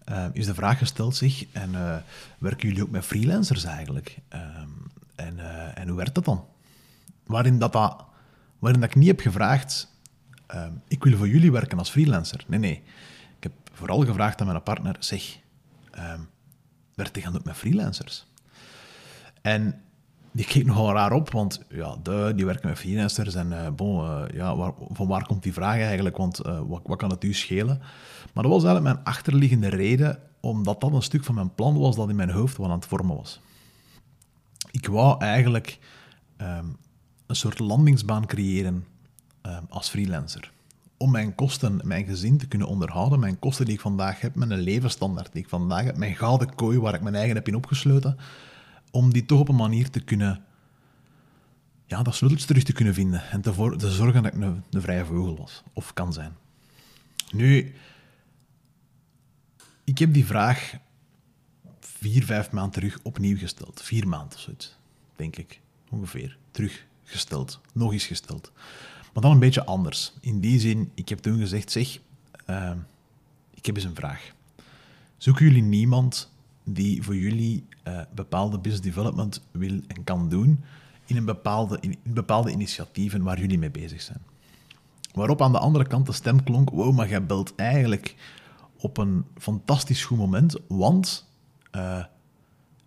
uh, 0.08 0.24
is 0.32 0.46
de 0.46 0.54
vraag 0.54 0.78
gesteld 0.78 1.16
zich, 1.16 1.46
en 1.52 1.70
uh, 1.72 1.96
werken 2.38 2.68
jullie 2.68 2.82
ook 2.82 2.90
met 2.90 3.04
freelancers 3.04 3.64
eigenlijk? 3.64 4.18
Um, 4.34 4.90
en, 5.14 5.36
uh, 5.36 5.78
en 5.78 5.88
hoe 5.88 5.96
werkt 5.96 6.14
dat 6.14 6.24
dan? 6.24 6.44
Waarin, 7.26 7.58
dat, 7.58 7.72
dat, 7.72 8.04
waarin 8.58 8.80
dat 8.80 8.90
ik 8.90 8.96
niet 8.96 9.06
heb 9.06 9.20
gevraagd, 9.20 9.94
um, 10.54 10.82
ik 10.88 11.04
wil 11.04 11.16
voor 11.16 11.28
jullie 11.28 11.52
werken 11.52 11.78
als 11.78 11.90
freelancer. 11.90 12.44
Nee, 12.46 12.58
nee. 12.58 12.82
Ik 13.36 13.42
heb 13.42 13.52
vooral 13.72 14.04
gevraagd 14.04 14.40
aan 14.40 14.46
mijn 14.46 14.62
partner, 14.62 14.96
zeg, 14.98 15.38
um, 15.98 16.28
werkt 16.94 17.16
hij 17.16 17.34
ook 17.34 17.44
met 17.44 17.56
freelancers? 17.56 18.26
En 19.42 19.82
die 20.32 20.44
keek 20.44 20.66
nogal 20.66 20.92
raar 20.92 21.12
op, 21.12 21.30
want 21.30 21.62
ja, 21.68 21.96
die 22.32 22.46
werken 22.46 22.68
met 22.68 22.78
freelancers 22.78 23.34
en 23.34 23.74
bon, 23.76 24.04
uh, 24.04 24.22
ja, 24.34 24.56
waar, 24.56 24.72
van 24.90 25.06
waar 25.06 25.26
komt 25.26 25.42
die 25.42 25.52
vraag 25.52 25.76
eigenlijk? 25.76 26.16
Want 26.16 26.46
uh, 26.46 26.60
wat, 26.66 26.80
wat 26.84 26.98
kan 26.98 27.10
het 27.10 27.24
u 27.24 27.34
schelen? 27.34 27.78
Maar 28.32 28.42
dat 28.42 28.52
was 28.52 28.64
eigenlijk 28.64 28.94
mijn 28.94 29.04
achterliggende 29.04 29.68
reden, 29.68 30.18
omdat 30.40 30.80
dat 30.80 30.92
een 30.92 31.02
stuk 31.02 31.24
van 31.24 31.34
mijn 31.34 31.54
plan 31.54 31.78
was 31.78 31.96
dat 31.96 32.08
in 32.08 32.16
mijn 32.16 32.30
hoofd 32.30 32.56
wel 32.56 32.66
aan 32.66 32.76
het 32.78 32.86
vormen 32.86 33.16
was. 33.16 33.40
Ik 34.70 34.86
wou 34.86 35.20
eigenlijk 35.20 35.78
um, 36.36 36.76
een 37.26 37.36
soort 37.36 37.58
landingsbaan 37.58 38.26
creëren 38.26 38.84
um, 39.42 39.66
als 39.68 39.88
freelancer. 39.88 40.52
Om 40.96 41.10
mijn 41.10 41.34
kosten, 41.34 41.80
mijn 41.84 42.04
gezin 42.04 42.38
te 42.38 42.46
kunnen 42.46 42.68
onderhouden, 42.68 43.20
mijn 43.20 43.38
kosten 43.38 43.64
die 43.64 43.74
ik 43.74 43.80
vandaag 43.80 44.20
heb, 44.20 44.34
mijn 44.34 44.52
levensstandaard 44.52 45.32
die 45.32 45.42
ik 45.42 45.48
vandaag 45.48 45.84
heb, 45.84 45.96
mijn 45.96 46.16
gouden 46.16 46.54
kooi 46.54 46.78
waar 46.78 46.94
ik 46.94 47.02
mijn 47.02 47.14
eigen 47.14 47.34
heb 47.34 47.48
in 47.48 47.56
opgesloten, 47.56 48.16
om 48.90 49.12
die 49.12 49.24
toch 49.24 49.40
op 49.40 49.48
een 49.48 49.56
manier 49.56 49.90
te 49.90 50.00
kunnen, 50.00 50.44
ja, 51.86 52.02
dat 52.02 52.14
sleuteltje 52.14 52.46
terug 52.46 52.62
te 52.62 52.72
kunnen 52.72 52.94
vinden 52.94 53.22
en 53.30 53.40
te, 53.40 53.74
te 53.76 53.90
zorgen 53.90 54.22
dat 54.22 54.34
ik 54.34 54.40
een, 54.40 54.64
een 54.70 54.82
vrije 54.82 55.04
vogel 55.04 55.36
was, 55.36 55.62
of 55.72 55.92
kan 55.92 56.12
zijn. 56.12 56.36
Nu, 57.32 57.74
ik 59.84 59.98
heb 59.98 60.12
die 60.12 60.26
vraag 60.26 60.74
vier, 61.80 62.24
vijf 62.24 62.50
maanden 62.50 62.72
terug 62.72 62.98
opnieuw 63.02 63.36
gesteld. 63.36 63.82
Vier 63.82 64.08
maanden 64.08 64.34
of 64.36 64.40
zoiets, 64.40 64.76
denk 65.16 65.36
ik. 65.36 65.60
Ongeveer. 65.90 66.36
Teruggesteld. 66.50 67.60
Nog 67.72 67.92
eens 67.92 68.06
gesteld. 68.06 68.52
Maar 69.12 69.22
dan 69.22 69.32
een 69.32 69.38
beetje 69.38 69.64
anders. 69.64 70.12
In 70.20 70.40
die 70.40 70.60
zin, 70.60 70.90
ik 70.94 71.08
heb 71.08 71.18
toen 71.18 71.38
gezegd, 71.38 71.70
zeg, 71.70 71.98
uh, 72.46 72.72
ik 73.54 73.66
heb 73.66 73.76
eens 73.76 73.84
een 73.84 73.94
vraag. 73.94 74.32
Zoeken 75.16 75.44
jullie 75.44 75.62
niemand 75.62 76.32
die 76.64 77.02
voor 77.02 77.16
jullie 77.16 77.66
uh, 77.88 78.00
bepaalde 78.14 78.58
business 78.58 78.82
development 78.82 79.42
wil 79.50 79.80
en 79.86 80.04
kan 80.04 80.28
doen 80.28 80.64
in, 81.06 81.16
een 81.16 81.24
bepaalde, 81.24 81.78
in, 81.80 81.98
bepaalde 82.02 82.50
initiatieven 82.50 83.22
waar 83.22 83.40
jullie 83.40 83.58
mee 83.58 83.70
bezig 83.70 84.00
zijn? 84.00 84.22
Waarop 85.12 85.42
aan 85.42 85.52
de 85.52 85.58
andere 85.58 85.86
kant 85.86 86.06
de 86.06 86.12
stem 86.12 86.42
klonk, 86.42 86.70
wow, 86.70 86.94
maar 86.94 87.08
jij 87.08 87.26
belt 87.26 87.54
eigenlijk 87.54 88.14
op 88.76 88.96
een 88.96 89.24
fantastisch 89.36 90.04
goed 90.04 90.18
moment, 90.18 90.56
want 90.68 91.28
uh, 91.72 92.04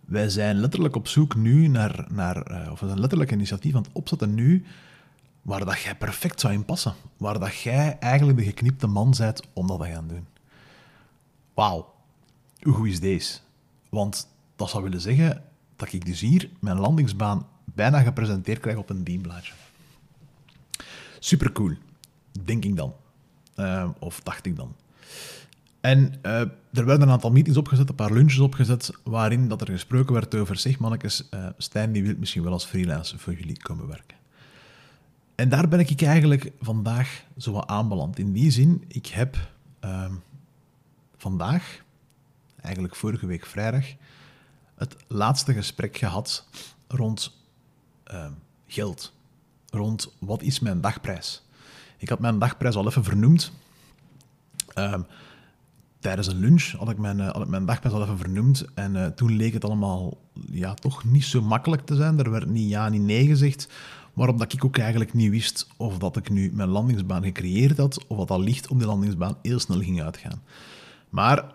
wij 0.04 0.28
zijn 0.28 0.56
letterlijk 0.56 0.96
op 0.96 1.08
zoek 1.08 1.36
nu 1.36 1.68
naar, 1.68 2.06
naar 2.10 2.50
uh, 2.50 2.72
of 2.72 2.80
we 2.80 2.86
zijn 2.86 3.00
letterlijk 3.00 3.32
initiatief 3.32 3.74
aan 3.74 3.82
het 3.82 3.92
opzetten 3.92 4.34
nu, 4.34 4.64
waar 5.42 5.64
dat 5.64 5.80
jij 5.80 5.96
perfect 5.96 6.40
zou 6.40 6.52
in 6.52 6.64
passen. 6.64 6.94
Waar 7.16 7.38
dat 7.38 7.56
jij 7.56 7.98
eigenlijk 7.98 8.38
de 8.38 8.44
geknipte 8.44 8.86
man 8.86 9.14
bent 9.18 9.42
om 9.52 9.66
dat 9.66 9.80
te 9.80 9.86
gaan 9.86 10.08
doen. 10.08 10.26
Wauw, 11.54 11.94
hoe 12.60 12.72
goed 12.72 12.86
is 12.86 13.00
deze? 13.00 13.38
Want 13.94 14.28
dat 14.56 14.70
zou 14.70 14.82
willen 14.82 15.00
zeggen 15.00 15.42
dat 15.76 15.92
ik 15.92 16.06
dus 16.06 16.20
hier 16.20 16.50
mijn 16.60 16.78
landingsbaan 16.78 17.46
bijna 17.64 18.00
gepresenteerd 18.00 18.60
krijg 18.60 18.76
op 18.76 18.90
een 18.90 19.04
dienblaadje. 19.04 19.52
Supercool, 21.18 21.72
denk 22.44 22.64
ik 22.64 22.76
dan. 22.76 22.94
Uh, 23.56 23.88
of 23.98 24.20
dacht 24.20 24.46
ik 24.46 24.56
dan. 24.56 24.74
En 25.80 26.14
uh, 26.22 26.40
er 26.72 26.84
werden 26.84 27.00
een 27.00 27.10
aantal 27.10 27.30
meetings 27.30 27.58
opgezet, 27.58 27.88
een 27.88 27.94
paar 27.94 28.12
lunches 28.12 28.38
opgezet, 28.38 28.90
waarin 29.02 29.48
dat 29.48 29.60
er 29.60 29.66
gesproken 29.66 30.14
werd 30.14 30.34
over, 30.34 30.56
zeg 30.56 30.78
mannetjes, 30.78 31.28
uh, 31.34 31.46
Stijn 31.58 31.92
die 31.92 32.02
wil 32.02 32.14
misschien 32.18 32.42
wel 32.42 32.52
als 32.52 32.64
freelancer 32.64 33.18
voor 33.18 33.34
jullie 33.34 33.62
komen 33.62 33.86
werken. 33.86 34.16
En 35.34 35.48
daar 35.48 35.68
ben 35.68 35.80
ik 35.80 36.02
eigenlijk 36.02 36.52
vandaag 36.60 37.24
zo 37.38 37.52
wat 37.52 37.66
aanbeland. 37.66 38.18
In 38.18 38.32
die 38.32 38.50
zin, 38.50 38.84
ik 38.88 39.06
heb 39.06 39.36
uh, 39.84 40.04
vandaag, 41.16 41.83
eigenlijk 42.64 42.94
vorige 42.94 43.26
week 43.26 43.46
vrijdag, 43.46 43.84
het 44.74 44.96
laatste 45.06 45.52
gesprek 45.52 45.96
gehad 45.96 46.46
rond 46.88 47.36
uh, 48.12 48.26
geld. 48.66 49.12
Rond 49.70 50.14
wat 50.18 50.42
is 50.42 50.60
mijn 50.60 50.80
dagprijs. 50.80 51.42
Ik 51.96 52.08
had 52.08 52.18
mijn 52.18 52.38
dagprijs 52.38 52.74
al 52.74 52.86
even 52.86 53.04
vernoemd. 53.04 53.52
Uh, 54.78 54.94
tijdens 55.98 56.26
een 56.26 56.38
lunch 56.38 56.70
had 56.70 56.90
ik 56.90 56.98
mijn, 56.98 57.18
uh, 57.18 57.30
had 57.30 57.42
ik 57.42 57.48
mijn 57.48 57.66
dagprijs 57.66 57.94
al 57.94 58.02
even 58.02 58.18
vernoemd. 58.18 58.64
En 58.74 58.94
uh, 58.94 59.06
toen 59.06 59.36
leek 59.36 59.52
het 59.52 59.64
allemaal 59.64 60.18
ja, 60.50 60.74
toch 60.74 61.04
niet 61.04 61.24
zo 61.24 61.42
makkelijk 61.42 61.86
te 61.86 61.94
zijn. 61.94 62.18
Er 62.18 62.30
werd 62.30 62.46
niet 62.46 62.70
ja, 62.70 62.88
niet 62.88 63.02
nee 63.02 63.26
gezegd. 63.26 63.68
Waarop 64.12 64.38
dat 64.38 64.52
ik 64.52 64.64
ook 64.64 64.78
eigenlijk 64.78 65.14
niet 65.14 65.30
wist 65.30 65.68
of 65.76 65.98
dat 65.98 66.16
ik 66.16 66.30
nu 66.30 66.50
mijn 66.52 66.68
landingsbaan 66.68 67.22
gecreëerd 67.22 67.78
had, 67.78 68.06
of 68.06 68.18
dat 68.18 68.28
dat 68.28 68.40
licht 68.40 68.68
op 68.68 68.78
die 68.78 68.86
landingsbaan 68.86 69.36
heel 69.42 69.58
snel 69.58 69.80
ging 69.80 70.02
uitgaan. 70.02 70.42
Maar 71.08 71.52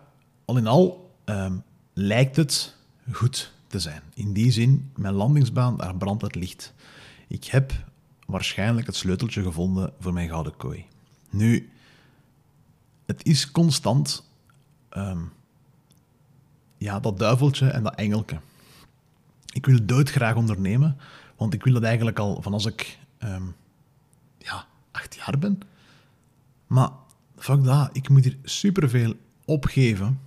al 0.49 0.57
in 0.57 0.67
al 0.67 1.11
um, 1.25 1.63
lijkt 1.93 2.35
het 2.35 2.75
goed 3.11 3.53
te 3.67 3.79
zijn. 3.79 4.01
In 4.13 4.33
die 4.33 4.51
zin, 4.51 4.91
mijn 4.95 5.13
landingsbaan, 5.13 5.77
daar 5.77 5.95
brandt 5.95 6.21
het 6.21 6.35
licht. 6.35 6.73
Ik 7.27 7.45
heb 7.45 7.73
waarschijnlijk 8.25 8.87
het 8.87 8.95
sleuteltje 8.95 9.43
gevonden 9.43 9.93
voor 9.99 10.13
mijn 10.13 10.29
gouden 10.29 10.57
kooi. 10.57 10.85
Nu, 11.29 11.69
het 13.05 13.25
is 13.25 13.51
constant 13.51 14.29
um, 14.97 15.31
ja, 16.77 16.99
dat 16.99 17.19
duiveltje 17.19 17.69
en 17.69 17.83
dat 17.83 17.95
engelke. 17.95 18.39
Ik 19.53 19.65
wil 19.65 19.85
doodgraag 19.85 20.35
ondernemen, 20.35 20.97
want 21.35 21.53
ik 21.53 21.63
wil 21.63 21.73
dat 21.73 21.83
eigenlijk 21.83 22.19
al 22.19 22.41
van 22.41 22.53
als 22.53 22.65
ik 22.65 22.99
um, 23.19 23.55
ja, 24.37 24.65
acht 24.91 25.15
jaar 25.15 25.39
ben. 25.39 25.59
Maar 26.67 26.89
fuck 27.37 27.63
dat, 27.63 27.89
ik 27.91 28.09
moet 28.09 28.23
hier 28.23 28.37
superveel 28.43 29.13
opgeven 29.45 30.19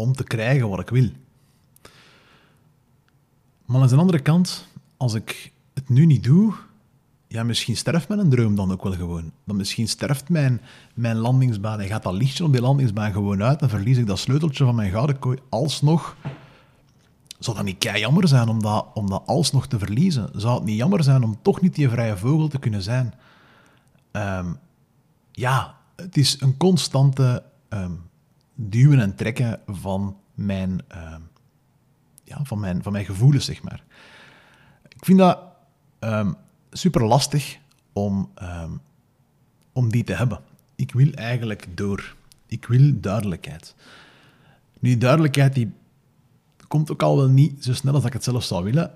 om 0.00 0.12
te 0.12 0.24
krijgen 0.24 0.68
wat 0.68 0.80
ik 0.80 0.88
wil. 0.88 1.08
Maar 3.64 3.80
aan 3.80 3.88
de 3.88 3.96
andere 3.96 4.20
kant, 4.20 4.66
als 4.96 5.14
ik 5.14 5.52
het 5.74 5.88
nu 5.88 6.06
niet 6.06 6.24
doe, 6.24 6.54
ja, 7.28 7.42
misschien 7.42 7.76
sterft 7.76 8.08
mijn 8.08 8.30
droom 8.30 8.54
dan 8.54 8.72
ook 8.72 8.82
wel 8.82 8.92
gewoon. 8.92 9.32
Dan 9.44 9.56
misschien 9.56 9.88
sterft 9.88 10.28
mijn, 10.28 10.60
mijn 10.94 11.16
landingsbaan 11.16 11.80
en 11.80 11.86
gaat 11.86 12.02
dat 12.02 12.12
lichtje 12.12 12.44
op 12.44 12.52
die 12.52 12.60
landingsbaan 12.60 13.12
gewoon 13.12 13.42
uit 13.42 13.62
en 13.62 13.68
verlies 13.68 13.98
ik 13.98 14.06
dat 14.06 14.18
sleuteltje 14.18 14.64
van 14.64 14.74
mijn 14.74 14.90
gouden 14.90 15.18
kooi 15.18 15.38
alsnog. 15.48 16.16
Zou 17.38 17.56
dat 17.56 17.64
niet 17.64 17.78
kei 17.78 17.98
jammer 18.00 18.28
zijn 18.28 18.48
om 18.48 18.62
dat, 18.62 18.86
om 18.94 19.10
dat 19.10 19.22
alsnog 19.26 19.66
te 19.66 19.78
verliezen? 19.78 20.30
Zou 20.34 20.54
het 20.54 20.64
niet 20.64 20.76
jammer 20.76 21.02
zijn 21.02 21.22
om 21.22 21.38
toch 21.42 21.60
niet 21.60 21.74
die 21.74 21.88
vrije 21.88 22.16
vogel 22.16 22.48
te 22.48 22.58
kunnen 22.58 22.82
zijn? 22.82 23.14
Um, 24.12 24.58
ja, 25.32 25.74
het 25.96 26.16
is 26.16 26.40
een 26.40 26.56
constante 26.56 27.42
um, 27.68 28.09
duwen 28.68 29.00
en 29.00 29.14
trekken 29.14 29.60
van 29.66 30.16
mijn, 30.34 30.70
um, 30.70 31.28
ja, 32.24 32.44
van 32.44 32.60
mijn, 32.60 32.82
van 32.82 32.92
mijn 32.92 33.04
gevoelens, 33.04 33.44
zeg 33.44 33.62
maar. 33.62 33.84
Ik 34.88 35.04
vind 35.04 35.18
dat 35.18 35.38
super 36.70 37.04
lastig 37.04 37.58
om, 37.92 38.30
um, 38.42 38.80
om 39.72 39.90
die 39.90 40.04
te 40.04 40.14
hebben. 40.14 40.40
Ik 40.74 40.92
wil 40.92 41.12
eigenlijk 41.12 41.66
door. 41.74 42.14
Ik 42.46 42.66
wil 42.66 43.00
duidelijkheid. 43.00 43.74
Nu, 44.78 44.88
die 44.88 44.98
duidelijkheid 44.98 45.54
die 45.54 45.72
komt 46.68 46.90
ook 46.90 47.02
al 47.02 47.16
wel 47.16 47.28
niet 47.28 47.64
zo 47.64 47.72
snel 47.72 47.94
als 47.94 48.04
ik 48.04 48.12
het 48.12 48.24
zelf 48.24 48.44
zou 48.44 48.64
willen. 48.64 48.94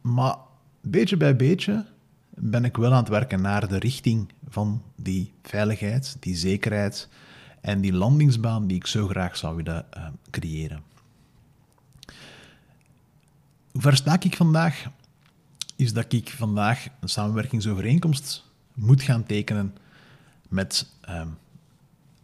Maar 0.00 0.36
beetje 0.80 1.16
bij 1.16 1.36
beetje 1.36 1.86
ben 2.34 2.64
ik 2.64 2.76
wel 2.76 2.90
aan 2.92 2.98
het 2.98 3.08
werken 3.08 3.40
naar 3.40 3.68
de 3.68 3.78
richting 3.78 4.32
van 4.48 4.82
die 4.96 5.32
veiligheid, 5.42 6.16
die 6.20 6.36
zekerheid 6.36 7.08
en 7.66 7.80
die 7.80 7.92
landingsbaan 7.92 8.66
die 8.66 8.76
ik 8.76 8.86
zo 8.86 9.08
graag 9.08 9.36
zou 9.36 9.56
willen 9.56 9.86
uh, 9.96 10.06
creëren. 10.30 10.82
Hoe 13.72 13.82
ver 13.82 13.96
sta 13.96 14.20
ik 14.20 14.36
vandaag? 14.36 14.86
is 15.76 15.92
dat 15.92 16.12
ik 16.12 16.30
vandaag 16.30 16.86
een 17.00 17.08
samenwerkingsovereenkomst 17.08 18.44
moet 18.74 19.02
gaan 19.02 19.24
tekenen 19.24 19.76
met 20.48 20.90
um, 21.08 21.38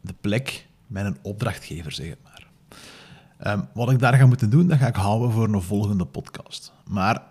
de 0.01 0.15
plek, 0.21 0.67
met 0.87 1.05
een 1.05 1.17
opdrachtgever, 1.23 1.93
zeg 1.93 2.15
maar. 2.23 2.47
Um, 3.53 3.69
wat 3.75 3.91
ik 3.91 3.99
daar 3.99 4.15
ga 4.15 4.27
moeten 4.27 4.51
doen, 4.51 4.67
dat 4.67 4.79
ga 4.79 4.87
ik 4.87 4.97
houden 4.97 5.33
voor 5.33 5.49
een 5.49 5.63
volgende 5.63 6.05
podcast. 6.05 6.73
Maar 6.85 7.23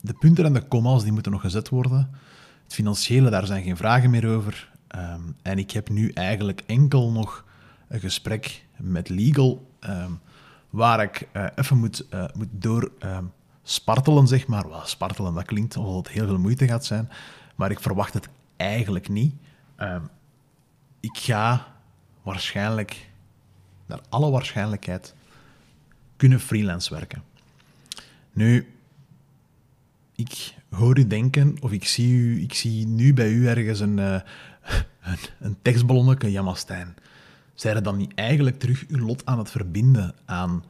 de 0.00 0.14
punten 0.14 0.44
en 0.44 0.52
de 0.52 0.68
commas 0.68 1.02
die 1.02 1.12
moeten 1.12 1.32
nog 1.32 1.40
gezet 1.40 1.68
worden. 1.68 2.10
Het 2.62 2.74
financiële, 2.74 3.30
daar 3.30 3.46
zijn 3.46 3.62
geen 3.62 3.76
vragen 3.76 4.10
meer 4.10 4.28
over. 4.28 4.70
Um, 4.96 5.36
en 5.42 5.58
ik 5.58 5.70
heb 5.70 5.88
nu 5.88 6.10
eigenlijk 6.10 6.62
enkel 6.66 7.10
nog 7.12 7.44
een 7.88 8.00
gesprek 8.00 8.64
met 8.76 9.08
legal, 9.08 9.70
waar 10.70 11.02
ik 11.02 11.28
uh, 11.32 11.46
even 11.54 11.78
moet, 11.78 12.06
uh, 12.14 12.24
moet 12.34 12.48
door 12.50 12.92
spartelen, 13.62 14.26
zeg 14.26 14.46
maar. 14.46 14.68
Well, 14.68 14.80
spartelen, 14.84 15.34
dat 15.34 15.44
klinkt 15.44 15.76
alsof 15.76 15.96
het 15.96 16.08
heel 16.08 16.26
veel 16.26 16.38
moeite 16.38 16.66
gaat 16.66 16.84
zijn, 16.84 17.08
maar 17.54 17.70
ik 17.70 17.80
verwacht 17.80 18.14
het 18.14 18.28
eigenlijk 18.56 19.08
niet. 19.08 19.34
Ik 21.00 21.16
ga 21.16 21.74
waarschijnlijk 22.22 23.10
naar 23.86 24.00
alle 24.08 24.30
waarschijnlijkheid, 24.30 25.14
kunnen 26.16 26.40
freelance 26.40 26.94
werken. 26.94 27.22
Nu, 28.32 28.72
ik 30.14 30.54
hoor 30.70 30.98
u 30.98 31.06
denken, 31.06 31.56
of 31.60 31.72
ik 31.72 31.86
zie, 31.86 32.12
u, 32.12 32.42
ik 32.42 32.54
zie 32.54 32.86
nu 32.86 33.14
bij 33.14 33.30
u 33.30 33.48
ergens 33.48 33.80
een, 33.80 33.98
uh, 33.98 34.20
een, 35.00 35.18
een 35.38 35.56
tekstballonnetje, 35.62 36.30
ja 36.30 36.54
Stijn, 36.54 36.96
zijn 37.54 37.82
dan 37.82 37.96
niet 37.96 38.14
eigenlijk 38.14 38.58
terug 38.58 38.84
uw 38.88 39.06
lot 39.06 39.26
aan 39.26 39.38
het 39.38 39.50
verbinden 39.50 40.14
aan 40.24 40.64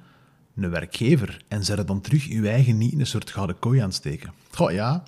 een 0.54 0.70
werkgever 0.70 1.40
en 1.48 1.64
zijn 1.64 1.87
dan 1.87 2.00
terug 2.00 2.28
uw 2.28 2.44
eigen 2.44 2.78
niet 2.78 2.92
in 2.92 3.00
een 3.00 3.06
soort 3.06 3.30
gouden 3.30 3.58
kooi 3.58 3.80
aan 3.80 3.92
steken? 3.92 4.32
Goh, 4.50 4.70
ja, 4.70 5.02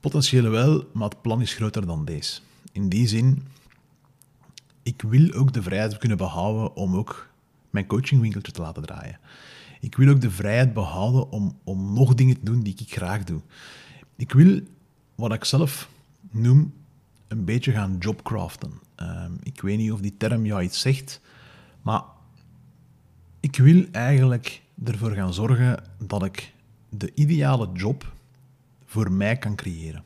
potentieel 0.00 0.50
wel, 0.50 0.84
maar 0.92 1.08
het 1.08 1.22
plan 1.22 1.40
is 1.40 1.54
groter 1.54 1.86
dan 1.86 2.04
deze. 2.04 2.40
In 2.72 2.88
die 2.88 3.08
zin, 3.08 3.46
ik 4.82 5.02
wil 5.02 5.32
ook 5.32 5.52
de 5.52 5.62
vrijheid 5.62 5.98
kunnen 5.98 6.18
behouden 6.18 6.76
om 6.76 6.96
ook 6.96 7.28
mijn 7.70 7.86
coachingwinkeltje 7.86 8.52
te 8.52 8.60
laten 8.60 8.82
draaien. 8.82 9.18
Ik 9.80 9.96
wil 9.96 10.08
ook 10.08 10.20
de 10.20 10.30
vrijheid 10.30 10.74
behouden 10.74 11.30
om, 11.30 11.58
om 11.64 11.92
nog 11.92 12.14
dingen 12.14 12.34
te 12.34 12.44
doen 12.44 12.62
die 12.62 12.76
ik 12.78 12.92
graag 12.92 13.24
doe. 13.24 13.40
Ik 14.16 14.32
wil 14.32 14.60
wat 15.14 15.32
ik 15.32 15.44
zelf 15.44 15.88
noem 16.30 16.72
een 17.34 17.44
beetje 17.44 17.72
gaan 17.72 17.96
jobcraften. 17.98 18.72
Uh, 19.02 19.24
ik 19.42 19.60
weet 19.60 19.78
niet 19.78 19.92
of 19.92 20.00
die 20.00 20.16
term 20.16 20.46
jou 20.46 20.62
iets 20.62 20.80
zegt, 20.80 21.20
maar 21.82 22.02
ik 23.40 23.56
wil 23.56 23.84
eigenlijk 23.92 24.62
ervoor 24.84 25.10
gaan 25.10 25.34
zorgen 25.34 25.82
dat 25.98 26.24
ik 26.24 26.52
de 26.88 27.12
ideale 27.14 27.68
job 27.72 28.12
voor 28.84 29.12
mij 29.12 29.36
kan 29.36 29.54
creëren. 29.54 30.04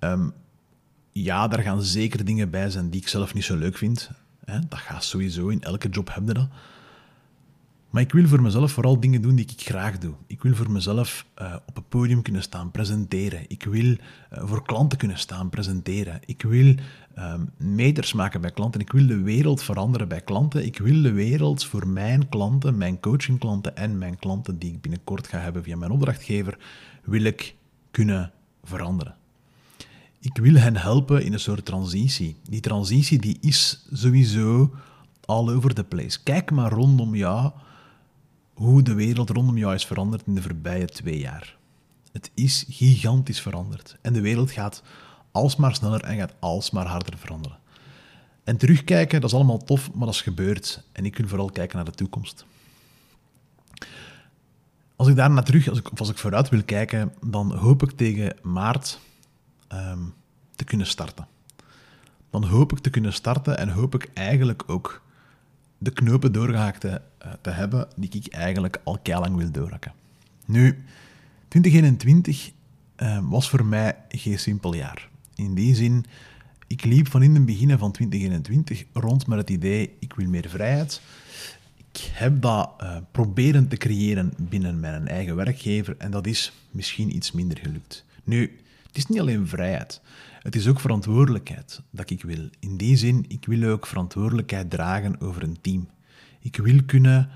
Um, 0.00 0.32
ja, 1.12 1.48
daar 1.48 1.62
gaan 1.62 1.82
zeker 1.82 2.24
dingen 2.24 2.50
bij 2.50 2.70
zijn 2.70 2.90
die 2.90 3.00
ik 3.00 3.08
zelf 3.08 3.34
niet 3.34 3.44
zo 3.44 3.56
leuk 3.56 3.76
vind. 3.76 4.10
Hè? 4.44 4.58
Dat 4.68 4.78
gaat 4.78 5.04
sowieso, 5.04 5.48
in 5.48 5.62
elke 5.62 5.88
job 5.88 6.14
heb 6.14 6.26
je 6.26 6.34
dat. 6.34 6.48
Maar 7.96 8.04
ik 8.04 8.12
wil 8.12 8.26
voor 8.26 8.42
mezelf 8.42 8.72
vooral 8.72 9.00
dingen 9.00 9.22
doen 9.22 9.34
die 9.34 9.44
ik 9.44 9.60
graag 9.60 9.98
doe. 9.98 10.14
Ik 10.26 10.42
wil 10.42 10.54
voor 10.54 10.70
mezelf 10.70 11.26
uh, 11.42 11.56
op 11.66 11.76
een 11.76 11.88
podium 11.88 12.22
kunnen 12.22 12.42
staan, 12.42 12.70
presenteren. 12.70 13.44
Ik 13.48 13.64
wil 13.64 13.84
uh, 13.84 13.96
voor 14.30 14.62
klanten 14.62 14.98
kunnen 14.98 15.18
staan, 15.18 15.48
presenteren. 15.48 16.20
Ik 16.26 16.42
wil 16.42 16.74
uh, 17.18 17.34
meters 17.56 18.12
maken 18.12 18.40
bij 18.40 18.50
klanten. 18.50 18.80
Ik 18.80 18.92
wil 18.92 19.06
de 19.06 19.20
wereld 19.20 19.62
veranderen 19.62 20.08
bij 20.08 20.20
klanten. 20.20 20.64
Ik 20.64 20.78
wil 20.78 21.02
de 21.02 21.12
wereld 21.12 21.64
voor 21.64 21.88
mijn 21.88 22.28
klanten, 22.28 22.76
mijn 22.76 23.00
coachingklanten 23.00 23.76
en 23.76 23.98
mijn 23.98 24.18
klanten 24.18 24.58
die 24.58 24.72
ik 24.72 24.80
binnenkort 24.80 25.26
ga 25.26 25.38
hebben 25.38 25.62
via 25.62 25.76
mijn 25.76 25.90
opdrachtgever, 25.90 26.58
wil 27.04 27.22
ik 27.22 27.54
kunnen 27.90 28.32
veranderen. 28.64 29.14
Ik 30.20 30.36
wil 30.36 30.54
hen 30.54 30.76
helpen 30.76 31.24
in 31.24 31.32
een 31.32 31.40
soort 31.40 31.64
transitie. 31.64 32.36
Die 32.48 32.60
transitie 32.60 33.18
die 33.18 33.38
is 33.40 33.86
sowieso 33.92 34.74
all 35.24 35.48
over 35.48 35.74
the 35.74 35.84
place. 35.84 36.22
Kijk 36.22 36.50
maar 36.50 36.72
rondom 36.72 37.14
jou 37.14 37.52
hoe 38.56 38.82
de 38.82 38.94
wereld 38.94 39.30
rondom 39.30 39.58
jou 39.58 39.74
is 39.74 39.86
veranderd 39.86 40.26
in 40.26 40.34
de 40.34 40.42
voorbije 40.42 40.86
twee 40.86 41.18
jaar. 41.18 41.56
Het 42.12 42.30
is 42.34 42.64
gigantisch 42.68 43.40
veranderd. 43.40 43.96
En 44.00 44.12
de 44.12 44.20
wereld 44.20 44.50
gaat 44.50 44.82
alsmaar 45.30 45.74
sneller 45.74 46.02
en 46.02 46.16
gaat 46.16 46.34
alsmaar 46.38 46.86
harder 46.86 47.18
veranderen. 47.18 47.58
En 48.44 48.56
terugkijken, 48.56 49.20
dat 49.20 49.30
is 49.30 49.36
allemaal 49.36 49.64
tof, 49.64 49.92
maar 49.92 50.06
dat 50.06 50.14
is 50.14 50.22
gebeurd. 50.22 50.82
En 50.92 51.04
ik 51.04 51.16
wil 51.16 51.28
vooral 51.28 51.50
kijken 51.50 51.76
naar 51.76 51.84
de 51.84 51.90
toekomst. 51.90 52.44
Als 54.96 55.08
ik 55.08 55.16
daar 55.16 55.30
naar 55.30 55.44
terug, 55.44 55.68
als 55.68 55.78
ik, 55.78 55.92
of 55.92 55.98
als 55.98 56.10
ik 56.10 56.18
vooruit 56.18 56.48
wil 56.48 56.64
kijken, 56.64 57.14
dan 57.20 57.52
hoop 57.52 57.82
ik 57.82 57.90
tegen 57.90 58.36
maart 58.42 58.98
Ehm, 59.68 60.00
te 60.56 60.64
kunnen 60.64 60.86
starten. 60.86 61.26
Dan 62.30 62.44
hoop 62.44 62.72
ik 62.72 62.78
te 62.78 62.90
kunnen 62.90 63.12
starten 63.12 63.58
en 63.58 63.68
hoop 63.68 63.94
ik 63.94 64.10
eigenlijk 64.14 64.62
ook 64.66 65.02
de 65.78 65.90
knopen 65.90 66.32
doorgehaakt 66.32 66.80
te, 66.80 67.00
te 67.40 67.50
hebben 67.50 67.88
die 67.96 68.10
ik 68.10 68.32
eigenlijk 68.32 68.80
al 68.84 68.98
lang 69.04 69.36
wil 69.36 69.50
doorhakken. 69.50 69.92
Nu, 70.44 70.84
2021 71.48 72.52
uh, 72.96 73.16
ehm, 73.16 73.28
was 73.28 73.48
voor 73.48 73.64
mij 73.64 73.96
geen 74.08 74.38
simpel 74.38 74.74
jaar. 74.74 75.08
In 75.34 75.54
die 75.54 75.74
zin, 75.74 76.04
ik 76.66 76.84
liep 76.84 77.10
van 77.10 77.22
in 77.22 77.34
het 77.34 77.46
begin 77.46 77.78
van 77.78 77.92
2021 77.92 78.84
rond 78.92 79.26
met 79.26 79.38
het 79.38 79.50
idee, 79.50 79.96
ik 79.98 80.12
wil 80.12 80.28
meer 80.28 80.48
vrijheid. 80.48 81.00
Ik 81.92 82.10
heb 82.12 82.42
dat 82.42 82.70
uh, 82.82 82.96
proberen 83.12 83.68
te 83.68 83.76
creëren 83.76 84.32
binnen 84.36 84.80
mijn 84.80 85.08
eigen 85.08 85.36
werkgever 85.36 85.94
en 85.98 86.10
dat 86.10 86.26
is 86.26 86.52
misschien 86.70 87.16
iets 87.16 87.32
minder 87.32 87.58
gelukt. 87.58 88.04
Nu, 88.24 88.56
het 88.86 88.96
is 88.96 89.06
niet 89.06 89.20
alleen 89.20 89.46
vrijheid, 89.46 90.00
het 90.42 90.56
is 90.56 90.66
ook 90.66 90.80
verantwoordelijkheid 90.80 91.80
dat 91.90 92.10
ik 92.10 92.22
wil. 92.22 92.48
In 92.58 92.76
die 92.76 92.96
zin, 92.96 93.24
ik 93.28 93.46
wil 93.46 93.70
ook 93.70 93.86
verantwoordelijkheid 93.86 94.70
dragen 94.70 95.20
over 95.20 95.42
een 95.42 95.60
team. 95.60 95.88
Ik 96.46 96.56
wil 96.56 96.84
kunnen 96.86 97.28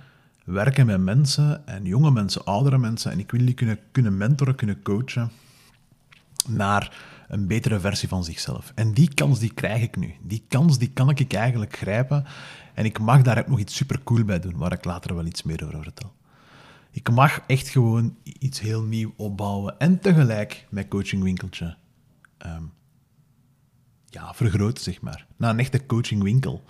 werken 0.44 0.86
met 0.86 1.00
mensen, 1.00 1.66
en 1.66 1.84
jonge 1.84 2.10
mensen, 2.10 2.44
oudere 2.44 2.78
mensen, 2.78 3.10
en 3.12 3.18
ik 3.18 3.30
wil 3.30 3.44
die 3.44 3.54
kunnen, 3.54 3.78
kunnen 3.92 4.16
mentoren, 4.16 4.54
kunnen 4.54 4.82
coachen 4.82 5.30
naar 6.48 6.96
een 7.28 7.46
betere 7.46 7.80
versie 7.80 8.08
van 8.08 8.24
zichzelf. 8.24 8.72
En 8.74 8.92
die 8.92 9.14
kans 9.14 9.38
die 9.38 9.54
krijg 9.54 9.82
ik 9.82 9.96
nu. 9.96 10.14
Die 10.22 10.44
kans 10.48 10.78
die 10.78 10.90
kan 10.90 11.10
ik 11.10 11.32
eigenlijk 11.32 11.76
grijpen. 11.76 12.24
En 12.74 12.84
ik 12.84 12.98
mag 12.98 13.22
daar 13.22 13.38
ook 13.38 13.46
nog 13.46 13.58
iets 13.58 13.76
supercool 13.76 14.24
bij 14.24 14.40
doen, 14.40 14.56
waar 14.56 14.72
ik 14.72 14.84
later 14.84 15.14
wel 15.14 15.26
iets 15.26 15.42
meer 15.42 15.64
over 15.66 15.82
vertel. 15.82 16.12
Ik 16.90 17.10
mag 17.10 17.40
echt 17.46 17.68
gewoon 17.68 18.16
iets 18.22 18.60
heel 18.60 18.82
nieuw 18.82 19.12
opbouwen 19.16 19.78
en 19.78 20.00
tegelijk 20.00 20.66
mijn 20.68 20.88
coachingwinkeltje 20.88 21.76
um, 22.46 22.72
ja, 24.06 24.34
vergroten, 24.34 24.82
zeg 24.82 25.00
maar. 25.00 25.26
Naar 25.36 25.50
een 25.50 25.58
echte 25.58 25.86
coachingwinkel. 25.86 26.64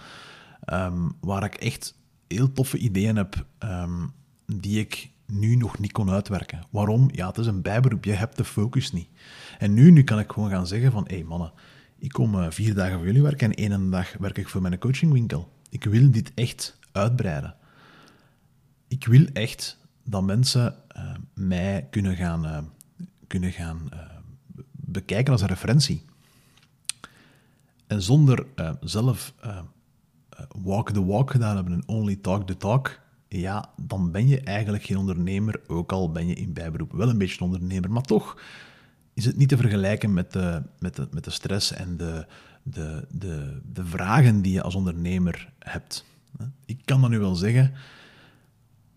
Um, 0.72 1.16
waar 1.20 1.44
ik 1.44 1.55
echt 1.55 1.98
heel 2.35 2.53
toffe 2.53 2.79
ideeën 2.79 3.16
heb 3.16 3.47
um, 3.59 4.12
die 4.47 4.81
ik 4.81 5.11
nu 5.27 5.57
nog 5.57 5.79
niet 5.79 5.93
kon 5.93 6.11
uitwerken. 6.11 6.66
Waarom? 6.71 7.09
Ja, 7.12 7.27
het 7.27 7.38
is 7.38 7.47
een 7.47 7.62
bijberoep. 7.62 8.05
Je 8.05 8.12
hebt 8.12 8.37
de 8.37 8.45
focus 8.45 8.93
niet. 8.93 9.09
En 9.59 9.75
nu, 9.75 9.90
nu 9.90 10.03
kan 10.03 10.19
ik 10.19 10.33
gewoon 10.33 10.51
gaan 10.51 10.66
zeggen 10.66 10.93
van... 10.93 11.05
Hé 11.09 11.14
hey 11.14 11.25
mannen, 11.25 11.53
ik 11.99 12.12
kom 12.12 12.35
uh, 12.35 12.51
vier 12.51 12.75
dagen 12.75 12.97
voor 12.97 13.07
jullie 13.07 13.23
werken 13.23 13.55
en 13.55 13.73
één 13.73 13.90
dag 13.90 14.12
werk 14.19 14.38
ik 14.38 14.49
voor 14.49 14.62
mijn 14.62 14.79
coachingwinkel. 14.79 15.53
Ik 15.69 15.85
wil 15.85 16.11
dit 16.11 16.33
echt 16.35 16.79
uitbreiden. 16.93 17.55
Ik 18.88 19.07
wil 19.07 19.27
echt 19.33 19.79
dat 20.05 20.23
mensen 20.23 20.75
uh, 20.97 21.14
mij 21.35 21.87
kunnen 21.90 22.16
gaan, 22.16 22.45
uh, 22.47 22.59
kunnen 23.27 23.53
gaan 23.53 23.88
bekijken 24.71 25.33
als 25.33 25.43
een 25.43 25.49
referentie. 25.49 26.05
En 27.87 28.03
zonder 28.03 28.47
zelf 28.81 29.35
walk 30.62 30.90
the 30.90 31.05
walk 31.05 31.31
gedaan 31.31 31.55
hebben 31.55 31.72
en 31.72 31.88
only 31.88 32.16
talk 32.16 32.46
the 32.46 32.57
talk, 32.57 33.00
ja, 33.29 33.70
dan 33.76 34.11
ben 34.11 34.29
je 34.29 34.40
eigenlijk 34.40 34.85
geen 34.85 34.96
ondernemer, 34.96 35.61
ook 35.66 35.92
al 35.92 36.12
ben 36.12 36.26
je 36.26 36.35
in 36.35 36.53
bijberoep 36.53 36.92
wel 36.92 37.09
een 37.09 37.18
beetje 37.18 37.37
een 37.38 37.46
ondernemer, 37.46 37.90
maar 37.90 38.03
toch 38.03 38.40
is 39.14 39.24
het 39.24 39.37
niet 39.37 39.48
te 39.48 39.57
vergelijken 39.57 40.12
met 40.12 40.33
de, 40.33 40.62
met 40.79 40.96
de, 40.96 41.09
met 41.11 41.24
de 41.24 41.31
stress 41.31 41.72
en 41.72 41.96
de, 41.96 42.26
de, 42.62 43.07
de, 43.11 43.61
de 43.72 43.85
vragen 43.85 44.42
die 44.42 44.53
je 44.53 44.62
als 44.62 44.74
ondernemer 44.74 45.53
hebt. 45.59 46.05
Ik 46.64 46.81
kan 46.85 47.00
dat 47.00 47.11
nu 47.11 47.18
wel 47.18 47.35
zeggen, 47.35 47.72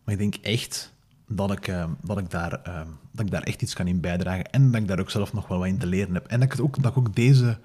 maar 0.04 0.14
ik 0.14 0.20
denk 0.20 0.36
echt 0.36 0.94
dat 1.28 1.52
ik, 1.52 1.68
uh, 1.68 1.86
dat, 2.02 2.18
ik 2.18 2.30
daar, 2.30 2.62
uh, 2.68 2.82
dat 3.12 3.26
ik 3.26 3.32
daar 3.32 3.44
echt 3.44 3.62
iets 3.62 3.74
kan 3.74 3.88
in 3.88 4.00
bijdragen 4.00 4.52
en 4.52 4.72
dat 4.72 4.82
ik 4.82 4.88
daar 4.88 5.00
ook 5.00 5.10
zelf 5.10 5.34
nog 5.34 5.48
wel 5.48 5.58
wat 5.58 5.68
in 5.68 5.78
te 5.78 5.88
leren 5.88 6.14
heb. 6.14 6.28
En 6.28 6.40
dat 6.40 6.54
ik, 6.54 6.62
ook, 6.62 6.82
dat 6.82 6.92
ik 6.92 6.98
ook 6.98 7.16
deze, 7.16 7.58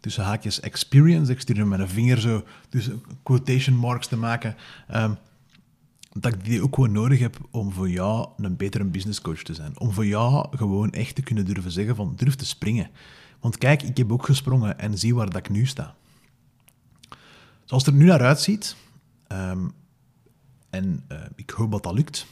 tussen 0.00 0.24
haakjes, 0.24 0.60
experience, 0.60 1.32
ik 1.32 1.40
stuur 1.40 1.66
met 1.66 1.80
een 1.80 1.88
vinger 1.88 2.20
zo, 2.20 2.44
dus 2.68 2.88
quotation 3.22 3.76
marks 3.76 4.06
te 4.06 4.16
maken, 4.16 4.56
um, 4.94 5.18
dat 6.12 6.34
ik 6.34 6.44
die 6.44 6.62
ook 6.62 6.74
gewoon 6.74 6.92
nodig 6.92 7.18
heb 7.18 7.38
om 7.50 7.72
voor 7.72 7.90
jou 7.90 8.28
een 8.36 8.56
betere 8.56 8.84
business 8.84 9.20
coach 9.20 9.42
te 9.42 9.54
zijn. 9.54 9.80
Om 9.80 9.92
voor 9.92 10.06
jou 10.06 10.56
gewoon 10.56 10.92
echt 10.92 11.14
te 11.14 11.22
kunnen 11.22 11.44
durven 11.44 11.70
zeggen 11.70 11.96
van, 11.96 12.12
durf 12.16 12.34
te 12.34 12.46
springen. 12.46 12.90
Want 13.40 13.58
kijk, 13.58 13.82
ik 13.82 13.96
heb 13.96 14.12
ook 14.12 14.24
gesprongen 14.24 14.78
en 14.78 14.98
zie 14.98 15.14
waar 15.14 15.30
dat 15.30 15.36
ik 15.36 15.48
nu 15.48 15.66
sta. 15.66 15.94
Zoals 17.64 17.84
het 17.84 17.94
er 17.94 18.00
nu 18.00 18.06
naar 18.06 18.22
uitziet, 18.22 18.76
um, 19.28 19.72
en 20.70 21.04
uh, 21.12 21.18
ik 21.34 21.50
hoop 21.50 21.70
dat 21.70 21.82
dat 21.82 21.94
lukt, 21.94 22.26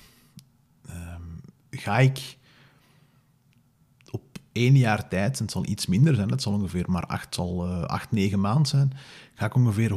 ga 1.70 1.98
ik 1.98 2.37
één 4.58 4.76
jaar 4.76 5.08
tijd, 5.08 5.38
en 5.38 5.42
het 5.42 5.52
zal 5.52 5.66
iets 5.66 5.86
minder 5.86 6.14
zijn, 6.14 6.30
het 6.30 6.42
zal 6.42 6.52
ongeveer 6.52 6.90
maar 6.90 7.06
acht, 7.06 7.34
zal, 7.34 7.66
uh, 7.66 7.82
acht 7.82 8.10
negen 8.10 8.40
maanden 8.40 8.66
zijn, 8.66 8.92
ga 9.34 9.46
ik 9.46 9.54
ongeveer 9.54 9.90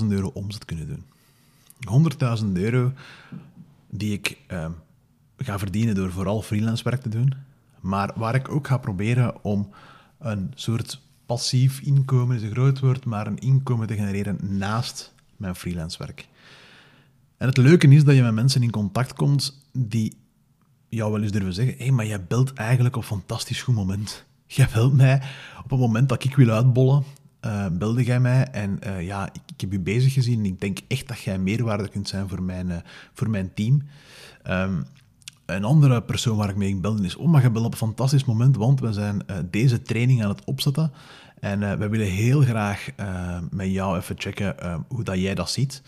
100.000 0.00 0.06
euro 0.08 0.30
omzet 0.34 0.64
kunnen 0.64 0.86
doen. 0.86 1.04
100.000 2.40 2.52
euro 2.52 2.92
die 3.90 4.12
ik 4.12 4.38
uh, 4.48 4.66
ga 5.36 5.58
verdienen 5.58 5.94
door 5.94 6.12
vooral 6.12 6.42
freelance 6.42 6.84
werk 6.84 7.02
te 7.02 7.08
doen, 7.08 7.34
maar 7.80 8.12
waar 8.14 8.34
ik 8.34 8.48
ook 8.48 8.66
ga 8.66 8.76
proberen 8.76 9.44
om 9.44 9.70
een 10.18 10.52
soort 10.54 11.00
passief 11.26 11.80
inkomen, 11.80 12.36
is 12.36 12.42
een 12.42 12.50
groot 12.50 12.80
woord, 12.80 13.04
maar 13.04 13.26
een 13.26 13.38
inkomen 13.38 13.86
te 13.86 13.94
genereren 13.94 14.38
naast 14.40 15.12
mijn 15.36 15.54
freelance 15.54 15.98
werk. 15.98 16.28
En 17.36 17.46
het 17.48 17.56
leuke 17.56 17.88
is 17.88 18.04
dat 18.04 18.14
je 18.14 18.22
met 18.22 18.34
mensen 18.34 18.62
in 18.62 18.70
contact 18.70 19.12
komt 19.12 19.62
die 19.72 20.16
jou 20.94 21.12
wel 21.12 21.22
eens 21.22 21.32
durven 21.32 21.52
zeggen: 21.52 21.74
hé, 21.76 21.84
hey, 21.84 21.92
maar 21.92 22.06
jij 22.06 22.24
belt 22.24 22.52
eigenlijk 22.52 22.96
op 22.96 23.02
een 23.02 23.08
fantastisch 23.08 23.62
goed 23.62 23.74
moment. 23.74 24.24
Jij 24.46 24.68
belt 24.72 24.92
mij 24.92 25.22
op 25.64 25.72
een 25.72 25.78
moment 25.78 26.08
dat 26.08 26.24
ik 26.24 26.36
wil 26.36 26.50
uitbollen. 26.50 27.04
uh, 27.46 27.66
belde 27.72 28.04
jij 28.04 28.20
mij 28.20 28.46
en 28.46 28.78
uh, 28.86 29.02
ja, 29.02 29.26
ik, 29.26 29.40
ik, 29.46 29.60
heb 29.60 29.72
u 29.72 29.80
bezig 29.80 30.12
gezien. 30.12 30.44
Ik 30.44 30.60
denk 30.60 30.78
echt 30.88 31.08
dat 31.08 31.20
jij 31.20 31.38
meerwaarde 31.38 31.88
kunt 31.88 32.08
zijn 32.08 32.28
voor 32.28 32.42
mijn, 32.42 32.68
uh, 32.68 32.76
voor 33.12 33.30
mijn 33.30 33.54
team. 33.54 33.82
Um, 34.48 34.84
een 35.46 35.64
andere 35.64 36.02
persoon 36.02 36.36
waar 36.36 36.48
ik 36.48 36.56
mee 36.56 36.76
belde 36.76 37.04
is, 37.04 37.16
oh, 37.16 37.28
maar 37.28 37.42
je 37.42 37.50
belt 37.50 37.64
op 37.64 37.72
een 37.72 37.78
fantastisch 37.78 38.24
moment, 38.24 38.56
want 38.56 38.80
we 38.80 38.92
zijn 38.92 39.22
deze 39.50 39.82
training 39.82 40.22
aan 40.22 40.28
het 40.28 40.44
opzetten. 40.44 40.92
En 41.40 41.78
we 41.78 41.88
willen 41.88 42.06
heel 42.06 42.40
graag 42.40 42.88
met 43.50 43.70
jou 43.70 43.98
even 43.98 44.14
checken 44.18 44.84
hoe 44.88 45.04
dat 45.04 45.18
jij 45.18 45.34
dat 45.34 45.50
ziet. 45.50 45.82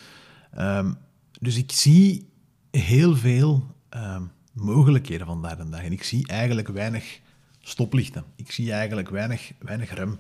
Um, 0.58 0.96
dus 1.40 1.56
ik 1.56 1.72
zie 1.72 2.28
heel 2.70 3.16
veel 3.16 3.74
um, 3.90 4.30
mogelijkheden 4.56 5.26
vandaag 5.26 5.56
de 5.56 5.68
dag. 5.68 5.82
En 5.82 5.92
ik 5.92 6.02
zie 6.02 6.26
eigenlijk 6.26 6.68
weinig 6.68 7.20
stoplichten. 7.60 8.24
Ik 8.36 8.52
zie 8.52 8.72
eigenlijk 8.72 9.08
weinig, 9.08 9.52
weinig 9.58 9.94
rem. 9.94 10.18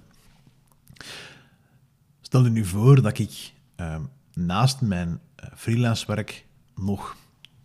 Stel 2.20 2.44
je 2.44 2.50
nu 2.50 2.64
voor 2.64 3.02
dat 3.02 3.18
ik 3.18 3.52
uh, 3.76 3.96
naast 4.32 4.80
mijn 4.80 5.08
uh, 5.08 5.46
freelance 5.54 6.06
werk 6.06 6.46
nog 6.74 7.16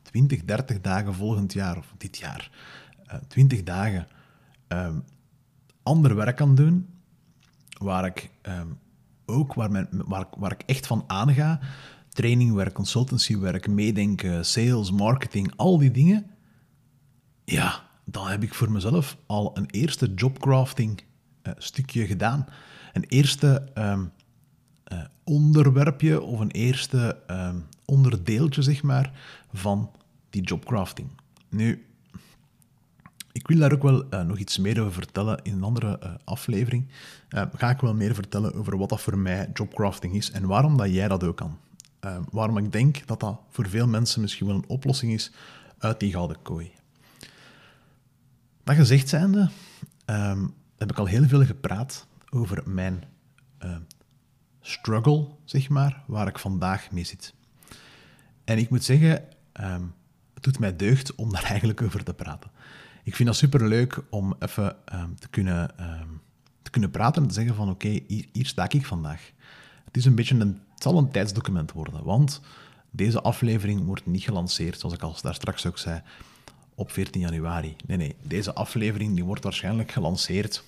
20, 0.02 0.46
30 0.46 0.82
dagen 0.82 1.14
volgend 1.14 1.54
jaar, 1.54 1.78
of 1.78 1.94
dit 1.98 2.18
jaar, 2.18 2.52
uh, 3.08 3.14
eh, 3.14 3.22
20 3.28 3.64
dagen 3.64 4.08
uh, 4.70 4.90
ander 5.84 6.16
werk 6.16 6.36
kan 6.36 6.56
doen, 6.56 6.88
waar 7.78 8.06
ik 8.06 8.30
um, 8.44 8.78
ook, 9.26 9.54
waar, 9.54 9.72
mijn, 9.72 9.88
waar, 9.92 10.26
waar 10.38 10.52
ik 10.52 10.64
echt 10.66 10.88
van 10.88 11.04
aanga, 11.08 11.60
trainingwerk, 12.10 12.74
consultancywerk, 12.74 13.68
meedenken, 13.68 14.46
sales, 14.46 14.92
marketing, 14.92 15.54
al 15.56 15.78
die 15.78 15.92
dingen, 15.92 16.31
ja, 17.44 17.90
dan 18.06 18.28
heb 18.28 18.44
ik 18.44 18.54
voor 18.54 18.72
mezelf 18.72 19.18
al 19.26 19.52
een 19.58 19.66
eerste 19.66 20.14
jobcrafting 20.14 21.04
uh, 21.44 21.54
stukje 21.58 22.06
gedaan. 22.06 22.46
Een 22.94 23.06
eerste 23.08 23.68
um, 23.76 24.12
uh, 24.92 25.00
onderwerpje 25.24 26.22
of 26.22 26.40
een 26.40 26.52
eerste 26.52 27.18
um, 27.28 27.66
onderdeeltje, 27.86 28.62
zeg 28.62 28.84
maar, 28.84 29.12
van 29.54 29.92
die 30.30 30.42
jobcrafting. 30.42 31.10
Nu, 31.50 31.86
ik 33.32 33.48
wil 33.48 33.58
daar 33.60 33.74
ook 33.74 33.84
wel 33.84 34.06
uh, 34.14 34.22
nog 34.22 34.38
iets 34.38 34.58
meer 34.58 34.82
over 34.82 34.94
vertellen 34.94 35.40
in 35.44 35.54
een 35.54 35.64
andere 35.64 36.20
aflevering. 36.24 36.88
ga 37.30 37.70
ik 37.70 37.82
wel 37.82 37.94
meer 37.94 38.16
vertellen 38.16 38.54
over 38.54 38.78
wat 38.78 38.90
dat 38.90 39.02
voor 39.02 39.18
mij 39.18 39.50
jobcrafting 39.54 40.16
is 40.16 40.32
en 40.32 40.48
waarom 40.48 40.78
dat 40.78 40.94
jij 40.94 41.08
dat 41.08 41.24
ook 41.24 41.38
kan. 41.38 41.58
waarom 42.32 42.58
ik 42.58 42.72
denk 42.72 43.08
dat 43.08 43.20
dat 43.20 43.40
voor 43.50 43.70
veel 43.70 43.88
mensen 43.88 44.22
misschien 44.22 44.48
wel 44.48 44.56
een 44.56 44.68
oplossing 44.68 45.14
is 45.14 45.32
uit 45.78 46.00
die 46.00 46.12
gouden 46.12 46.42
kooi. 46.42 46.72
Dat 48.64 48.76
gezegd 48.76 49.10
zijnde, 49.10 49.50
um, 50.06 50.54
heb 50.78 50.92
ik 50.92 50.98
al 50.98 51.06
heel 51.06 51.28
veel 51.28 51.46
gepraat 51.46 52.08
over 52.30 52.64
mijn 52.66 53.04
uh, 53.66 53.76
struggle, 54.62 55.28
zeg 55.44 55.70
maar, 55.70 56.04
waar 56.08 56.28
ik 56.28 56.40
vandaag 56.40 56.92
mee 56.92 57.04
zit. 57.04 57.34
En 58.44 58.58
ik 58.58 58.70
moet 58.70 58.84
zeggen, 58.84 59.24
um, 59.62 59.94
het 60.34 60.44
doet 60.44 60.60
mij 60.60 60.76
deugd 60.76 61.16
om 61.16 61.32
daar 61.32 61.44
eigenlijk 61.54 61.82
over 61.82 62.04
te 62.04 62.14
praten. 62.14 62.52
Ik 63.04 63.16
vind 63.16 63.28
dat 63.28 63.38
superleuk 63.38 64.04
om 64.10 64.36
even 64.40 64.76
te, 65.20 65.28
kunnen, 65.30 65.76
te 66.62 66.72
kunnen 66.72 66.92
praten 66.92 67.22
en 67.22 67.28
te 67.28 67.34
zeggen 67.34 67.56
van 67.56 67.70
oké, 67.70 68.00
hier, 68.08 68.26
hier, 68.32 68.46
sta 68.46 68.70
ik 68.70 68.86
vandaag. 68.86 69.32
Het, 69.86 69.98
is 69.98 70.06
een 70.06 70.16
beetje 70.16 70.36
een, 70.36 70.62
het 70.74 70.84
zal 70.84 70.98
een 70.98 71.12
tijdsdocument 71.12 71.72
worden, 71.72 72.04
want 72.04 72.42
deze 72.92 73.22
aflevering 73.22 73.86
wordt 73.86 74.06
niet 74.06 74.24
gelanceerd, 74.24 74.80
zoals 74.80 74.96
ik 74.96 75.02
al 75.02 75.16
daar 75.22 75.36
straks 75.36 75.66
ook 75.66 75.78
zei, 75.78 76.02
op 76.82 76.92
14 76.92 77.22
januari. 77.22 77.76
Nee, 77.86 77.98
nee, 77.98 78.16
deze 78.22 78.54
aflevering 78.54 79.16
die 79.16 79.24
wordt 79.24 79.44
waarschijnlijk 79.44 79.92
gelanceerd 79.92 80.64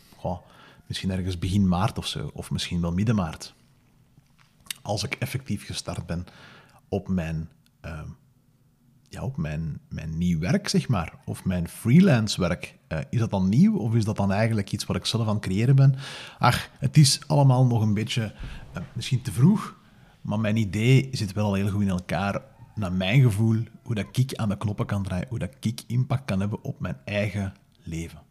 misschien 0.88 1.12
ergens 1.12 1.40
begin 1.40 1.68
maart 1.68 1.98
of 1.98 2.08
zo, 2.08 2.30
of 2.34 2.52
misschien 2.52 2.82
wel 2.82 2.92
midden 2.92 3.16
maart. 3.16 3.54
Als 4.82 5.04
ik 5.04 5.16
effectief 5.16 5.66
gestart 5.66 6.06
ben 6.06 6.26
op 6.90 7.08
mijn, 7.08 7.50
uh, 7.86 8.00
ja, 9.10 9.24
op 9.24 9.38
mijn, 9.38 9.80
mijn 9.90 10.18
nieuw 10.18 10.40
werk, 10.40 10.68
zeg 10.68 10.88
maar, 10.88 11.14
of 11.26 11.46
mijn 11.46 11.68
freelance 11.68 12.42
werk. 12.42 12.76
Uh, 12.88 13.00
is 13.10 13.20
dat 13.20 13.30
dan 13.30 13.50
nieuw 13.50 13.78
of 13.78 13.96
is 13.96 14.06
dat 14.06 14.16
dan 14.16 14.32
eigenlijk 14.32 14.72
iets 14.72 14.86
wat 14.86 14.96
ik 14.96 15.06
zelf 15.06 15.28
aan 15.28 15.36
het 15.36 15.44
creëren 15.44 15.76
ben? 15.76 15.96
Ach, 16.40 16.70
het 16.80 16.98
is 16.98 17.20
allemaal 17.28 17.66
nog 17.66 17.82
een 17.82 17.94
beetje 17.94 18.34
uh, 18.78 18.84
misschien 18.94 19.22
te 19.22 19.32
vroeg, 19.32 19.80
maar 20.22 20.40
mijn 20.40 20.58
idee 20.58 21.10
zit 21.12 21.34
wel 21.34 21.46
al 21.46 21.54
heel 21.54 21.70
goed 21.70 21.82
in 21.82 21.90
elkaar 21.90 22.42
naar 22.76 22.94
mijn 22.94 23.22
gevoel, 23.22 23.64
hoe 23.84 23.96
dat 23.96 24.18
ik 24.18 24.36
aan 24.36 24.50
de 24.50 24.58
knoppen 24.58 24.86
kan 24.86 25.04
draaien, 25.04 25.28
hoe 25.30 25.40
dat 25.40 25.56
ik 25.60 25.84
impact 25.88 26.26
kan 26.26 26.40
hebben 26.40 26.64
op 26.64 26.80
mijn 26.80 26.98
eigen 27.06 27.54
leven. 27.84 28.22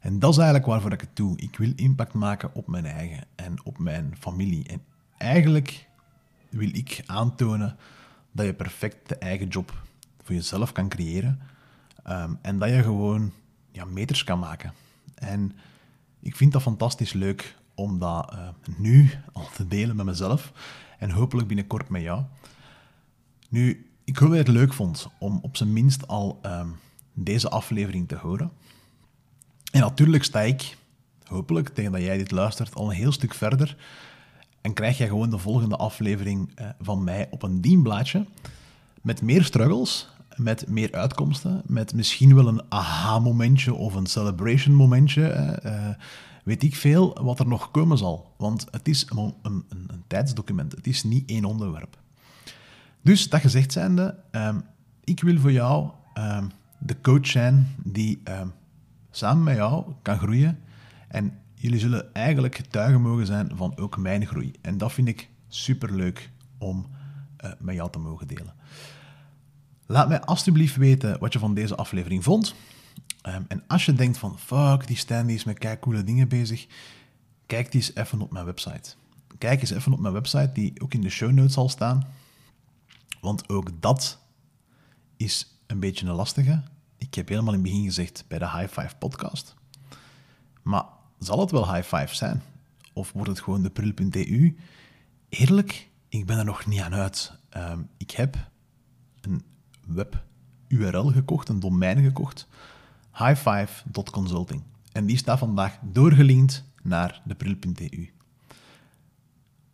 En 0.00 0.18
dat 0.18 0.30
is 0.30 0.36
eigenlijk 0.36 0.66
waarvoor 0.66 0.92
ik 0.92 1.00
het 1.00 1.16
doe. 1.16 1.38
Ik 1.38 1.56
wil 1.56 1.72
impact 1.76 2.12
maken 2.12 2.54
op 2.54 2.66
mijn 2.66 2.86
eigen 2.86 3.24
en 3.34 3.64
op 3.64 3.78
mijn 3.78 4.16
familie. 4.18 4.68
En 4.68 4.82
eigenlijk 5.18 5.88
wil 6.48 6.68
ik 6.72 7.02
aantonen 7.06 7.76
dat 8.32 8.46
je 8.46 8.54
perfect 8.54 9.08
de 9.08 9.16
eigen 9.16 9.48
job 9.48 9.82
voor 10.22 10.34
jezelf 10.34 10.72
kan 10.72 10.88
creëren. 10.88 11.40
Um, 12.08 12.38
en 12.42 12.58
dat 12.58 12.68
je 12.68 12.82
gewoon 12.82 13.32
ja, 13.72 13.84
meters 13.84 14.24
kan 14.24 14.38
maken. 14.38 14.72
En 15.14 15.56
ik 16.20 16.36
vind 16.36 16.52
dat 16.52 16.62
fantastisch 16.62 17.12
leuk 17.12 17.56
om 17.74 17.98
dat 17.98 18.32
uh, 18.32 18.48
nu 18.78 19.10
al 19.32 19.48
te 19.54 19.68
delen 19.68 19.96
met 19.96 20.06
mezelf. 20.06 20.52
En 20.98 21.10
hopelijk 21.10 21.48
binnenkort 21.48 21.88
met 21.88 22.02
jou. 22.02 22.22
Nu, 23.48 23.90
ik 24.04 24.16
hoop 24.16 24.28
dat 24.28 24.38
je 24.38 24.44
het 24.44 24.52
leuk 24.52 24.72
vond 24.72 25.08
om 25.18 25.38
op 25.42 25.56
zijn 25.56 25.72
minst 25.72 26.08
al 26.08 26.40
um, 26.46 26.76
deze 27.12 27.50
aflevering 27.50 28.08
te 28.08 28.16
horen. 28.16 28.50
En 29.70 29.80
natuurlijk 29.80 30.24
sta 30.24 30.40
ik, 30.40 30.76
hopelijk, 31.24 31.68
tegen 31.68 31.92
dat 31.92 32.00
jij 32.00 32.16
dit 32.16 32.30
luistert, 32.30 32.74
al 32.74 32.90
een 32.90 32.96
heel 32.96 33.12
stuk 33.12 33.34
verder. 33.34 33.76
En 34.60 34.72
krijg 34.72 34.98
jij 34.98 35.08
gewoon 35.08 35.30
de 35.30 35.38
volgende 35.38 35.76
aflevering 35.76 36.50
uh, 36.60 36.68
van 36.80 37.04
mij 37.04 37.28
op 37.30 37.42
een 37.42 37.60
dienblaadje. 37.60 38.26
Met 39.02 39.22
meer 39.22 39.44
struggles, 39.44 40.08
met 40.36 40.68
meer 40.68 40.92
uitkomsten, 40.92 41.62
met 41.66 41.94
misschien 41.94 42.34
wel 42.34 42.48
een 42.48 42.62
aha-momentje 42.68 43.74
of 43.74 43.94
een 43.94 44.06
celebration-momentje. 44.06 45.58
Uh, 45.64 45.88
weet 46.44 46.62
ik 46.62 46.76
veel 46.76 47.18
wat 47.22 47.38
er 47.38 47.46
nog 47.46 47.70
komen 47.70 47.98
zal. 47.98 48.34
Want 48.36 48.66
het 48.70 48.88
is 48.88 49.06
een, 49.10 49.34
een, 49.42 49.64
een 49.68 50.02
tijdsdocument, 50.06 50.72
het 50.72 50.86
is 50.86 51.02
niet 51.02 51.30
één 51.30 51.44
onderwerp. 51.44 51.98
Dus, 53.02 53.28
dat 53.28 53.40
gezegd 53.40 53.72
zijnde, 53.72 54.18
um, 54.32 54.62
ik 55.04 55.20
wil 55.20 55.38
voor 55.38 55.52
jou 55.52 55.90
um, 56.14 56.50
de 56.78 57.00
coach 57.00 57.26
zijn 57.26 57.74
die 57.82 58.20
um, 58.24 58.52
samen 59.10 59.44
met 59.44 59.56
jou 59.56 59.92
kan 60.02 60.18
groeien. 60.18 60.58
En 61.08 61.38
jullie 61.54 61.78
zullen 61.78 62.14
eigenlijk 62.14 62.54
getuigen 62.54 63.00
mogen 63.00 63.26
zijn 63.26 63.50
van 63.54 63.76
ook 63.76 63.96
mijn 63.96 64.26
groei. 64.26 64.52
En 64.60 64.78
dat 64.78 64.92
vind 64.92 65.08
ik 65.08 65.28
superleuk 65.48 66.30
om 66.58 66.86
uh, 67.44 67.50
met 67.58 67.74
jou 67.74 67.90
te 67.90 67.98
mogen 67.98 68.26
delen. 68.26 68.54
Laat 69.86 70.08
mij 70.08 70.20
alsjeblieft 70.20 70.76
weten 70.76 71.18
wat 71.18 71.32
je 71.32 71.38
van 71.38 71.54
deze 71.54 71.76
aflevering 71.76 72.24
vond. 72.24 72.54
En 73.48 73.62
als 73.66 73.84
je 73.84 73.92
denkt 73.92 74.18
van, 74.18 74.38
fuck, 74.38 74.86
die 74.86 74.96
Stan 74.96 75.28
is 75.28 75.44
met 75.44 75.58
kijk 75.58 75.80
coole 75.80 76.04
dingen 76.04 76.28
bezig, 76.28 76.66
kijk 77.46 77.74
eens 77.74 77.94
even 77.94 78.20
op 78.20 78.32
mijn 78.32 78.44
website. 78.44 78.94
Kijk 79.38 79.60
eens 79.60 79.70
even 79.70 79.92
op 79.92 80.00
mijn 80.00 80.14
website, 80.14 80.50
die 80.52 80.80
ook 80.82 80.94
in 80.94 81.00
de 81.00 81.10
show 81.10 81.30
notes 81.30 81.52
zal 81.52 81.68
staan. 81.68 82.06
Want 83.26 83.48
ook 83.48 83.70
dat 83.80 84.18
is 85.16 85.58
een 85.66 85.80
beetje 85.80 86.06
een 86.06 86.14
lastige. 86.14 86.62
Ik 86.98 87.14
heb 87.14 87.28
helemaal 87.28 87.54
in 87.54 87.60
het 87.60 87.68
begin 87.68 87.84
gezegd 87.84 88.24
bij 88.28 88.38
de 88.38 88.50
High 88.50 88.80
Five 88.80 88.96
podcast. 88.98 89.54
Maar 90.62 90.84
zal 91.18 91.40
het 91.40 91.50
wel 91.50 91.74
High 91.74 91.96
Five 91.96 92.14
zijn? 92.14 92.42
Of 92.92 93.12
wordt 93.12 93.28
het 93.28 93.40
gewoon 93.40 93.62
de 93.62 93.70
pril.eu? 93.70 94.56
Eerlijk, 95.28 95.90
ik 96.08 96.26
ben 96.26 96.38
er 96.38 96.44
nog 96.44 96.66
niet 96.66 96.80
aan 96.80 96.94
uit. 96.94 97.32
Um, 97.56 97.88
ik 97.96 98.10
heb 98.10 98.48
een 99.20 99.42
web-URL 99.86 101.10
gekocht, 101.10 101.48
een 101.48 101.60
domein 101.60 102.02
gekocht, 102.02 102.48
highfive.consulting. 103.12 104.62
En 104.92 105.06
die 105.06 105.16
staat 105.16 105.38
vandaag 105.38 105.78
doorgelinkt 105.82 106.64
naar 106.82 107.22
de 107.24 107.34
pril.eu. 107.34 108.10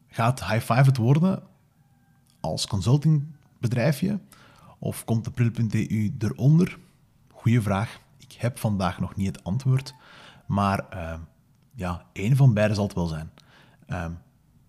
Gaat 0.06 0.40
High 0.40 0.72
Five 0.72 0.84
het 0.84 0.96
worden 0.96 1.42
als 2.40 2.66
consultingbedrijfje? 3.62 4.20
Of 4.78 5.04
komt 5.04 5.24
de 5.24 5.30
pril.eu 5.30 6.14
eronder? 6.18 6.78
Goeie 7.32 7.60
vraag. 7.60 8.00
Ik 8.18 8.32
heb 8.32 8.58
vandaag 8.58 9.00
nog 9.00 9.16
niet 9.16 9.26
het 9.26 9.44
antwoord. 9.44 9.94
Maar 10.46 10.86
uh, 10.94 11.14
ja, 11.74 12.06
één 12.12 12.36
van 12.36 12.54
beide 12.54 12.74
zal 12.74 12.84
het 12.84 12.94
wel 12.94 13.06
zijn. 13.06 13.30
Uh, 13.86 14.06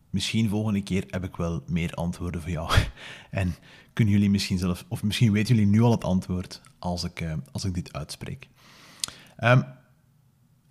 misschien 0.10 0.50
volgende 0.50 0.84
keer 0.84 1.04
heb 1.08 1.24
ik 1.24 1.36
wel 1.36 1.64
meer 1.68 1.94
antwoorden 1.94 2.42
voor 2.42 2.50
jou. 2.52 2.72
en 3.32 3.56
kunnen 3.94 4.14
jullie 4.14 4.30
misschien 4.30 4.58
zelf, 4.58 4.86
of 4.88 5.04
misschien 5.04 5.32
weten 5.32 5.56
jullie 5.56 5.70
nu 5.70 5.82
al 5.82 5.92
het 5.92 6.04
antwoord 6.04 6.62
als 6.80 7.04
ik, 7.04 7.22
uh, 7.22 7.34
als 7.52 7.66
ik 7.66 7.74
dit 7.74 7.94
uitspreek. 7.94 8.48
Um, 9.44 9.66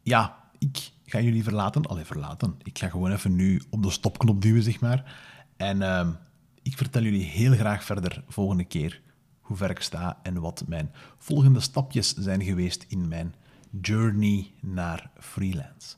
ja, 0.02 0.38
ik 0.58 0.92
ga 1.04 1.20
jullie 1.20 1.42
verlaten. 1.42 1.86
Allee, 1.86 2.04
verlaten. 2.04 2.54
Ik 2.62 2.78
ga 2.78 2.88
gewoon 2.88 3.12
even 3.12 3.34
nu 3.34 3.62
op 3.70 3.82
de 3.82 3.90
stopknop 3.90 4.42
duwen, 4.42 4.62
zeg 4.62 4.80
maar. 4.80 5.14
En 5.56 5.82
ehm, 5.82 6.10
ik 6.62 6.76
vertel 6.76 7.02
jullie 7.02 7.24
heel 7.24 7.52
graag 7.52 7.84
verder 7.84 8.24
volgende 8.28 8.64
keer 8.64 9.00
hoe 9.40 9.56
ver 9.56 9.70
ik 9.70 9.80
sta 9.80 10.18
en 10.22 10.40
wat 10.40 10.64
mijn 10.66 10.90
volgende 11.18 11.60
stapjes 11.60 12.14
zijn 12.14 12.42
geweest 12.42 12.84
in 12.88 13.08
mijn 13.08 13.34
journey 13.80 14.50
naar 14.60 15.10
freelance. 15.18 15.96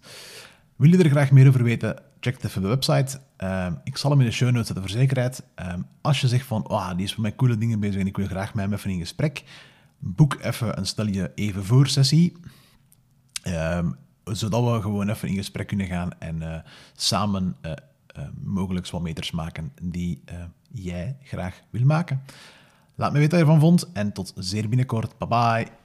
Wil 0.76 0.90
je 0.90 0.98
er 0.98 1.10
graag 1.10 1.30
meer 1.30 1.48
over 1.48 1.62
weten? 1.62 2.02
check 2.24 2.42
even 2.42 2.62
de 2.62 2.68
website. 2.68 3.20
Ehm, 3.36 3.74
ik 3.84 3.96
zal 3.96 4.10
hem 4.10 4.20
in 4.20 4.26
de 4.26 4.32
show 4.32 4.50
notes 4.50 4.66
zetten 4.66 4.84
voor 4.84 4.94
zekerheid. 4.94 5.42
Ehm, 5.54 5.80
als 6.00 6.20
je 6.20 6.28
zegt 6.28 6.46
van, 6.46 6.68
oh, 6.68 6.96
die 6.96 7.04
is 7.04 7.16
met 7.16 7.36
coole 7.36 7.58
dingen 7.58 7.80
bezig 7.80 8.00
en 8.00 8.06
ik 8.06 8.16
wil 8.16 8.26
graag 8.26 8.54
met 8.54 8.64
hem 8.64 8.72
even 8.72 8.90
in 8.90 8.98
gesprek, 8.98 9.44
boek 9.98 10.38
even 10.40 10.78
een 10.78 10.86
stel 10.86 11.06
je 11.06 11.32
even 11.34 11.64
voor 11.64 11.86
sessie. 11.86 12.36
Ehm, 13.42 13.90
zodat 14.24 14.64
we 14.64 14.80
gewoon 14.80 15.08
even 15.08 15.28
in 15.28 15.34
gesprek 15.34 15.66
kunnen 15.66 15.86
gaan 15.86 16.10
en 16.18 16.36
uh, 16.36 16.56
samen 16.94 17.56
uh, 17.62 17.72
uh, 18.18 18.24
mogelijk 18.44 18.86
wat 18.86 19.00
meters 19.00 19.30
maken 19.30 19.72
die 19.82 20.22
jij 20.72 21.16
graag 21.22 21.60
wil 21.70 21.84
maken. 21.84 22.22
Laat 22.94 23.12
me 23.12 23.18
weten 23.18 23.38
wat 23.38 23.46
je 23.46 23.52
ervan 23.52 23.60
vond 23.60 23.92
en 23.92 24.12
tot 24.12 24.32
zeer 24.36 24.68
binnenkort. 24.68 25.18
Bye 25.18 25.28
bye. 25.28 25.83